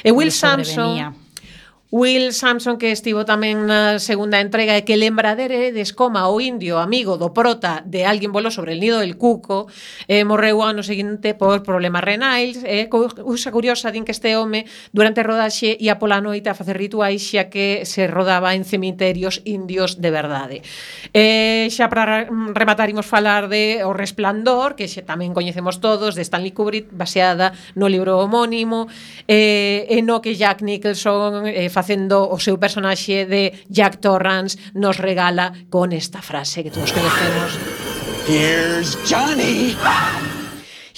[0.00, 1.27] E Will Samson
[1.90, 6.84] Will Samson que estivo tamén na segunda entrega e que lembra de descoma o indio
[6.84, 9.72] amigo do prota de Alguén voló sobre el nido del cuco
[10.04, 14.68] eh, morreu ano seguinte por problemas renais e eh, cousa curiosa din que este home
[14.92, 19.40] durante a rodaxe ia pola noite a facer rituais xa que se rodaba en cemiterios
[19.48, 20.60] indios de verdade.
[21.16, 26.20] Eh, xa para rematar imos falar de O Resplandor que xa tamén coñecemos todos de
[26.20, 28.92] Stanley Kubrick baseada no libro homónimo
[29.24, 34.98] eh, e no que Jack Nicholson eh, facendo o seu personaxe de Jack Torrance nos
[34.98, 37.54] regala con esta frase que todos conocemos.
[38.26, 39.78] Here's Johnny!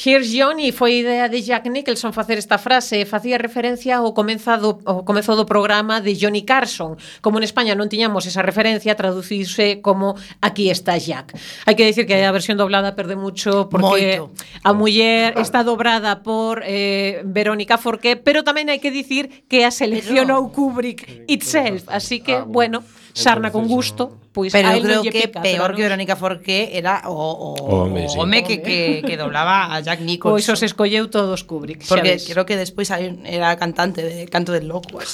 [0.03, 4.81] Here's Johnny foi idea de Jack Nicholson facer esta frase e facía referencia ao comenzado
[4.89, 6.97] ao comezo do programa de Johnny Carson.
[7.21, 11.37] Como en España non tiñamos esa referencia, traducirse como Aquí está Jack.
[11.69, 14.33] Hai que decir que a versión doblada perde mucho porque Moito.
[14.65, 19.71] a muller está dobrada por eh, Verónica Forqué, pero tamén hai que dicir que a
[19.71, 22.81] seleccionou Kubrick itself, así que, ah, bueno
[23.13, 27.15] sarna con gusto, pois Pero eu creo que pica, peor que Verónica Forqué era o,
[27.15, 28.17] o, o home, sí.
[28.19, 30.35] home que, que, que doblaba a Jack Nicholson.
[30.35, 32.31] Pois os escolleu todos Kubrick, Porque sabes.
[32.31, 34.99] creo que despois era cantante de Canto del Loco.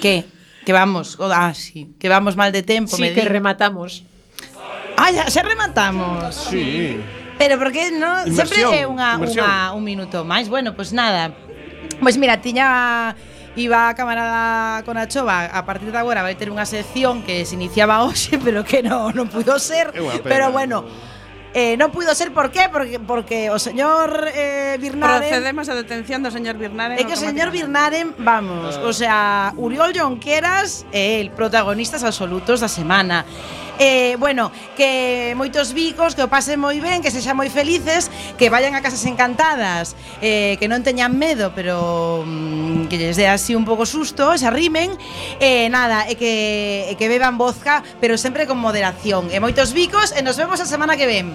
[0.00, 0.24] Que
[0.64, 3.28] que vamos, oh, ah, sí, que vamos mal de tempo, sí, me que di.
[3.28, 4.02] rematamos.
[4.96, 6.32] Ah, ya, xa rematamos.
[6.48, 6.96] Sí.
[7.36, 10.48] Pero porque no, inmersión, sempre é unha, unha un minuto máis.
[10.48, 11.36] Bueno, pois pues nada.
[12.00, 13.12] Pois pues mira, tiña
[13.56, 18.02] Iba a camarada con a partir de agora vai ter unha sección que se iniciaba
[18.02, 19.94] hoxe, pero que non non pudo ser,
[20.26, 20.82] pero bueno,
[21.54, 22.66] Eh, non puido ser por qué?
[22.66, 27.20] Porque, porque o señor eh, Birnaren Procedemos a detención do señor Birnaren É que o
[27.20, 28.90] señor Birnaren, vamos uh.
[28.90, 33.22] O sea, Uriol Jonqueras É eh, el protagonistas absolutos da semana
[33.78, 38.50] eh, bueno, que moitos bicos, que o pasen moi ben, que sexan moi felices, que
[38.50, 43.54] vayan a casas encantadas, eh, que non teñan medo, pero mm, que lles dé así
[43.54, 44.94] un pouco susto, se arrimen,
[45.40, 49.30] eh, nada, e que, e que beban vodka, pero sempre con moderación.
[49.34, 51.34] E moitos bicos, e nos vemos a semana que ven.